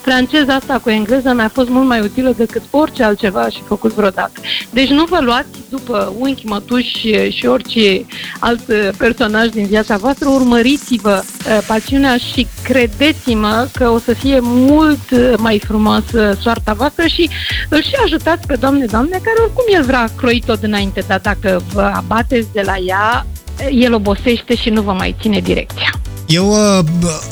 franceza 0.00 0.54
asta 0.54 0.78
cu 0.78 0.90
engleză 0.90 1.32
mi-a 1.32 1.48
fost 1.48 1.68
mult 1.68 1.86
mai 1.86 2.00
utilă 2.00 2.34
decât 2.36 2.62
orice 2.70 3.02
altceva 3.02 3.48
și 3.48 3.62
făcut 3.66 3.92
vreodată. 3.92 4.40
Deci 4.70 4.88
nu 4.88 5.04
vă 5.04 5.18
luați 5.20 5.58
după 5.70 6.12
unchi, 6.18 6.46
mătuși 6.46 7.28
și 7.28 7.46
orice 7.46 8.06
alt 8.38 8.60
personaj 8.96 9.48
din 9.48 9.66
viața 9.66 9.96
voastră, 9.96 10.28
urmăriți-vă 10.28 11.22
uh, 11.22 11.58
pasiunea 11.66 12.16
și 12.16 12.46
credeți-mă 12.62 13.68
că 13.72 13.88
o 13.88 13.98
să 13.98 14.12
fie 14.12 14.38
mult 14.42 15.38
mai 15.38 15.58
frumoasă 15.58 16.36
soarta 16.40 16.72
voastră 16.72 17.06
și 17.06 17.30
îl 17.68 17.82
și 17.82 17.94
ajutați 18.04 18.46
pe 18.46 18.54
Doamne, 18.54 18.84
Doamne, 18.84 19.20
care 19.22 19.40
oricum 19.42 19.64
El 19.74 19.82
vrea 19.82 20.08
croi 20.16 20.42
tot 20.46 20.62
înainte, 20.62 21.04
dar 21.06 21.20
dacă 21.20 21.62
vă 21.72 21.92
abateți 21.94 22.48
de 22.52 22.62
la 22.64 22.76
ea, 22.76 23.26
el 23.70 23.94
obosește 23.94 24.56
și 24.56 24.70
nu 24.70 24.82
vă 24.82 24.92
mai 24.92 25.16
ține 25.20 25.40
direcția. 25.40 25.97
Eu 26.28 26.48
uh, 26.48 26.84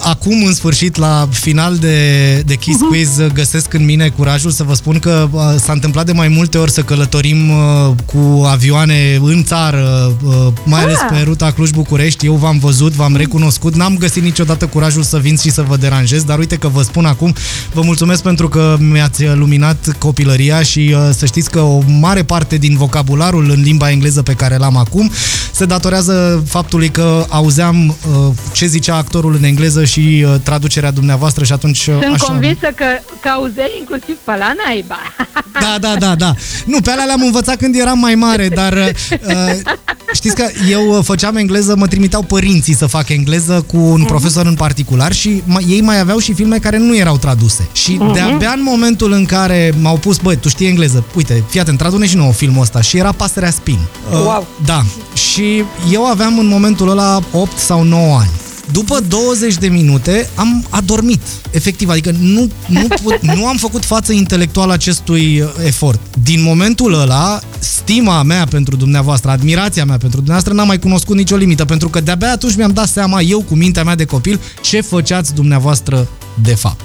acum, 0.02 0.44
în 0.44 0.54
sfârșit, 0.54 0.96
la 0.96 1.28
final 1.30 1.76
de, 1.76 2.42
de 2.46 2.54
Kiss 2.54 2.78
uh-huh. 2.78 2.88
Quiz, 2.88 3.20
găsesc 3.34 3.72
în 3.72 3.84
mine 3.84 4.08
curajul 4.08 4.50
să 4.50 4.62
vă 4.62 4.74
spun 4.74 4.98
că 4.98 5.28
uh, 5.30 5.40
s-a 5.58 5.72
întâmplat 5.72 6.06
de 6.06 6.12
mai 6.12 6.28
multe 6.28 6.58
ori 6.58 6.70
să 6.70 6.80
călătorim 6.82 7.50
uh, 7.50 7.94
cu 8.04 8.44
avioane 8.44 9.18
în 9.22 9.44
țară, 9.44 10.16
uh, 10.24 10.46
mai 10.64 10.82
ales 10.82 10.96
ah. 10.96 11.08
pe 11.10 11.22
ruta 11.24 11.50
Cluj-București. 11.50 12.26
Eu 12.26 12.34
v-am 12.34 12.58
văzut, 12.58 12.92
v-am 12.92 13.16
recunoscut, 13.16 13.74
n-am 13.74 13.96
găsit 13.96 14.22
niciodată 14.22 14.66
curajul 14.66 15.02
să 15.02 15.18
vin 15.18 15.36
și 15.36 15.50
să 15.50 15.62
vă 15.62 15.76
deranjez, 15.76 16.22
dar 16.22 16.38
uite 16.38 16.56
că 16.56 16.68
vă 16.68 16.82
spun 16.82 17.04
acum, 17.04 17.34
vă 17.72 17.80
mulțumesc 17.84 18.22
pentru 18.22 18.48
că 18.48 18.76
mi-ați 18.80 19.24
luminat 19.24 19.96
copilăria 19.98 20.62
și 20.62 20.94
uh, 20.94 21.08
să 21.16 21.26
știți 21.26 21.50
că 21.50 21.60
o 21.60 21.82
mare 22.00 22.22
parte 22.22 22.56
din 22.56 22.76
vocabularul 22.76 23.50
în 23.50 23.62
limba 23.62 23.90
engleză 23.90 24.22
pe 24.22 24.32
care 24.32 24.56
l-am 24.56 24.76
acum 24.76 25.10
se 25.56 25.64
datorează 25.64 26.42
faptului 26.46 26.88
că 26.88 27.24
auzeam 27.28 27.88
uh, 27.88 28.32
ce 28.52 28.66
zice 28.66 28.85
zicea 28.86 28.98
actorul 28.98 29.34
în 29.34 29.44
engleză 29.44 29.84
și 29.84 30.24
uh, 30.26 30.34
traducerea 30.42 30.90
dumneavoastră 30.90 31.44
și 31.44 31.52
atunci... 31.52 31.78
Sunt 31.78 32.04
așa... 32.12 32.26
convinsă 32.26 32.66
că, 32.74 32.84
că 33.22 33.28
auzeai 33.28 33.74
inclusiv 33.78 34.16
pe 34.24 34.32
la 34.38 34.52
naiba. 34.64 34.98
Da, 35.60 35.76
da, 35.80 35.96
da, 35.98 36.14
da. 36.14 36.34
Nu, 36.66 36.80
pe 36.80 36.90
alea 36.90 37.04
le-am 37.04 37.22
învățat 37.22 37.56
când 37.56 37.76
eram 37.76 37.98
mai 37.98 38.14
mare, 38.14 38.48
dar 38.48 38.72
uh, 38.72 39.74
știți 40.12 40.34
că 40.34 40.46
eu 40.70 41.02
făceam 41.02 41.36
engleză, 41.36 41.76
mă 41.76 41.86
trimiteau 41.86 42.22
părinții 42.22 42.74
să 42.74 42.86
fac 42.86 43.08
engleză 43.08 43.64
cu 43.66 43.76
un 43.76 44.02
uh-huh. 44.02 44.06
profesor 44.06 44.46
în 44.46 44.54
particular 44.54 45.12
și 45.12 45.42
ma, 45.44 45.58
ei 45.68 45.80
mai 45.80 46.00
aveau 46.00 46.18
și 46.18 46.32
filme 46.32 46.58
care 46.58 46.78
nu 46.78 46.96
erau 46.96 47.16
traduse. 47.16 47.68
Și 47.72 47.98
uh-huh. 48.00 48.12
de-abia 48.12 48.52
în 48.56 48.62
momentul 48.62 49.12
în 49.12 49.24
care 49.24 49.72
m-au 49.80 49.96
pus, 49.96 50.18
băi, 50.18 50.36
tu 50.36 50.48
știi 50.48 50.66
engleză, 50.66 51.04
uite, 51.14 51.42
fii 51.48 51.60
atent, 51.60 51.78
tradune 51.78 52.06
și 52.06 52.16
nouă 52.16 52.32
filmul 52.32 52.62
ăsta 52.62 52.80
și 52.80 52.96
era 52.96 53.12
Pasărea 53.12 53.50
Spin. 53.50 53.78
Uh, 54.10 54.18
wow. 54.18 54.46
Da. 54.64 54.84
Și 55.14 55.64
eu 55.92 56.04
aveam 56.04 56.38
în 56.38 56.46
momentul 56.46 56.88
ăla 56.90 57.20
8 57.32 57.58
sau 57.58 57.82
9 57.82 58.16
ani. 58.18 58.30
După 58.72 59.00
20 59.08 59.54
de 59.54 59.68
minute 59.68 60.28
am 60.34 60.66
adormit, 60.70 61.20
efectiv, 61.50 61.88
adică 61.88 62.10
nu, 62.20 62.50
nu, 62.66 62.86
put, 63.02 63.20
nu 63.36 63.46
am 63.46 63.56
făcut 63.56 63.84
față 63.84 64.12
intelectuală 64.12 64.72
acestui 64.72 65.40
uh, 65.40 65.48
efort. 65.64 66.00
Din 66.22 66.42
momentul 66.42 67.00
ăla, 67.00 67.40
stima 67.58 68.22
mea 68.22 68.46
pentru 68.50 68.76
dumneavoastră, 68.76 69.30
admirația 69.30 69.84
mea 69.84 69.96
pentru 69.96 70.16
dumneavoastră 70.16 70.52
n-a 70.54 70.64
mai 70.64 70.78
cunoscut 70.78 71.16
nicio 71.16 71.36
limită, 71.36 71.64
pentru 71.64 71.88
că 71.88 72.00
de-abia 72.00 72.30
atunci 72.30 72.56
mi-am 72.56 72.72
dat 72.72 72.88
seama 72.88 73.20
eu 73.20 73.42
cu 73.42 73.54
mintea 73.54 73.84
mea 73.84 73.94
de 73.94 74.04
copil 74.04 74.40
ce 74.62 74.80
făceați 74.80 75.34
dumneavoastră 75.34 76.08
de 76.42 76.54
fapt. 76.54 76.80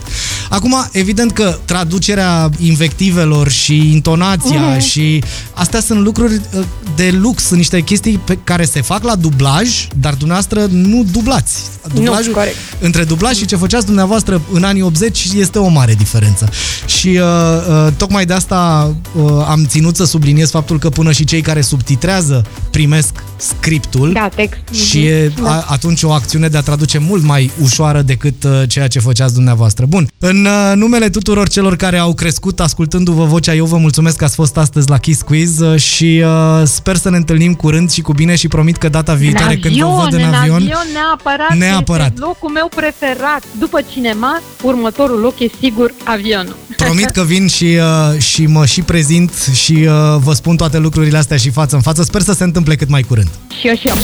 Acum, 0.50 0.88
evident 0.92 1.32
că 1.32 1.58
traducerea 1.66 2.50
invectivelor 2.60 3.50
și 3.50 3.92
intonația 3.92 4.78
uh-huh. 4.78 4.90
și 4.90 5.24
astea 5.54 5.80
sunt 5.80 6.00
lucruri 6.00 6.34
uh, 6.34 6.64
de 6.96 7.18
lux, 7.22 7.44
sunt 7.44 7.58
niște 7.58 7.82
chestii 7.82 8.18
pe 8.18 8.38
care 8.44 8.66
se 8.66 8.82
fac 8.82 9.04
la 9.04 9.16
dublaj, 9.16 9.88
dar 10.00 10.14
dumneavoastră 10.14 10.66
nu 10.72 11.06
dublați. 11.12 11.54
Dublajul, 11.94 12.28
nu, 12.28 12.34
corect. 12.34 12.56
Între 12.80 13.04
dublaj 13.04 13.38
și 13.38 13.46
ce 13.46 13.56
făceați 13.56 13.86
dumneavoastră 13.86 14.42
în 14.52 14.64
anii 14.64 14.82
80 14.82 15.28
este 15.36 15.60
o 15.60 15.68
mare 15.68 15.94
diferență. 15.94 16.50
Și 16.86 17.08
uh, 17.08 17.24
uh, 17.70 17.94
tocmai 17.98 18.26
de 18.26 18.34
asta 18.34 18.92
uh, 19.16 19.46
am 19.48 19.66
ținut 19.66 19.96
să 19.96 20.06
subliniez 20.06 20.50
faptul 20.50 20.80
că 20.80 20.90
până 20.90 21.12
și 21.12 21.24
cei 21.24 21.42
care 21.42 21.62
subtitrează 21.62 22.46
primesc 22.72 23.24
scriptul 23.38 24.12
da, 24.14 24.30
text. 24.36 24.74
și 24.74 25.06
e 25.06 25.32
da. 25.42 25.50
a, 25.50 25.66
atunci 25.68 26.04
o 26.04 26.12
acțiune 26.12 26.48
de 26.48 26.58
a 26.58 26.62
traduce 26.62 26.98
mult 26.98 27.24
mai 27.24 27.52
ușoară 27.62 28.02
decât 28.02 28.44
uh, 28.44 28.62
ceea 28.68 28.88
ce 28.88 29.00
făceați 29.00 29.34
dumneavoastră. 29.34 29.41
Bun, 29.88 30.08
în 30.20 30.46
uh, 30.46 30.76
numele 30.76 31.10
tuturor 31.10 31.50
celor 31.50 31.76
care 31.76 31.98
au 31.98 32.14
crescut 32.14 32.60
ascultându-vă 32.60 33.26
vocea, 33.26 33.54
eu 33.54 33.66
vă 33.66 33.78
mulțumesc 33.78 34.18
că 34.18 34.24
ați 34.24 34.36
fost 34.36 34.58
astăzi 34.58 34.90
la 34.90 34.98
Kiss 34.98 35.22
Quiz 35.22 35.60
uh, 35.60 35.80
și 35.80 36.24
uh, 36.26 36.62
sper 36.64 36.96
să 36.96 37.10
ne 37.10 37.18
întâlnim 37.18 37.54
curând 37.54 37.92
și 37.92 38.02
cu 38.02 38.14
bine 38.14 38.36
și 38.36 38.48
promit 38.48 38.78
că 38.78 38.90
data 38.90 39.14
viitoare 39.14 39.54
avion, 39.54 39.62
când 39.62 39.76
vă 39.76 40.02
văd 40.04 40.14
în, 40.14 40.20
în 40.20 40.34
avion, 40.34 40.56
avion 40.56 40.88
neapărat, 40.94 41.58
neapărat. 41.58 42.08
Este 42.08 42.20
locul 42.26 42.50
meu 42.50 42.70
preferat. 42.76 43.44
După 43.60 43.80
cinema, 43.92 44.42
următorul 44.64 45.20
loc 45.20 45.40
e 45.40 45.46
sigur 45.60 45.94
avionul. 46.04 46.56
Promit 46.76 47.10
că 47.10 47.24
vin 47.24 47.48
și, 47.48 47.66
uh, 48.14 48.20
și 48.22 48.46
mă 48.46 48.66
și 48.66 48.82
prezint 48.82 49.32
și 49.54 49.74
uh, 49.74 50.18
vă 50.24 50.34
spun 50.34 50.56
toate 50.56 50.78
lucrurile 50.78 51.18
astea 51.18 51.38
și 51.38 51.50
față 51.50 51.76
în 51.76 51.82
față. 51.82 52.04
Sper 52.04 52.22
să 52.22 52.34
se 52.34 52.44
întâmple 52.44 52.76
cât 52.76 52.90
mai 52.90 53.02
curând. 53.02 53.30
Și 53.60 53.68
eu 53.68 53.76
și 53.76 53.88
eu. 53.88 53.96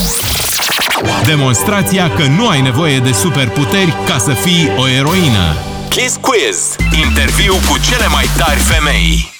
Demonstrația 1.25 2.09
că 2.09 2.23
nu 2.23 2.47
ai 2.47 2.61
nevoie 2.61 2.99
de 2.99 3.11
superputeri 3.11 3.95
ca 4.05 4.17
să 4.17 4.31
fii 4.31 4.71
o 4.77 4.87
eroină. 4.87 5.55
Kiss 5.89 6.17
Quiz. 6.21 6.75
Interviu 7.05 7.53
cu 7.53 7.77
cele 7.89 8.07
mai 8.07 8.25
tari 8.37 8.59
femei. 8.59 9.36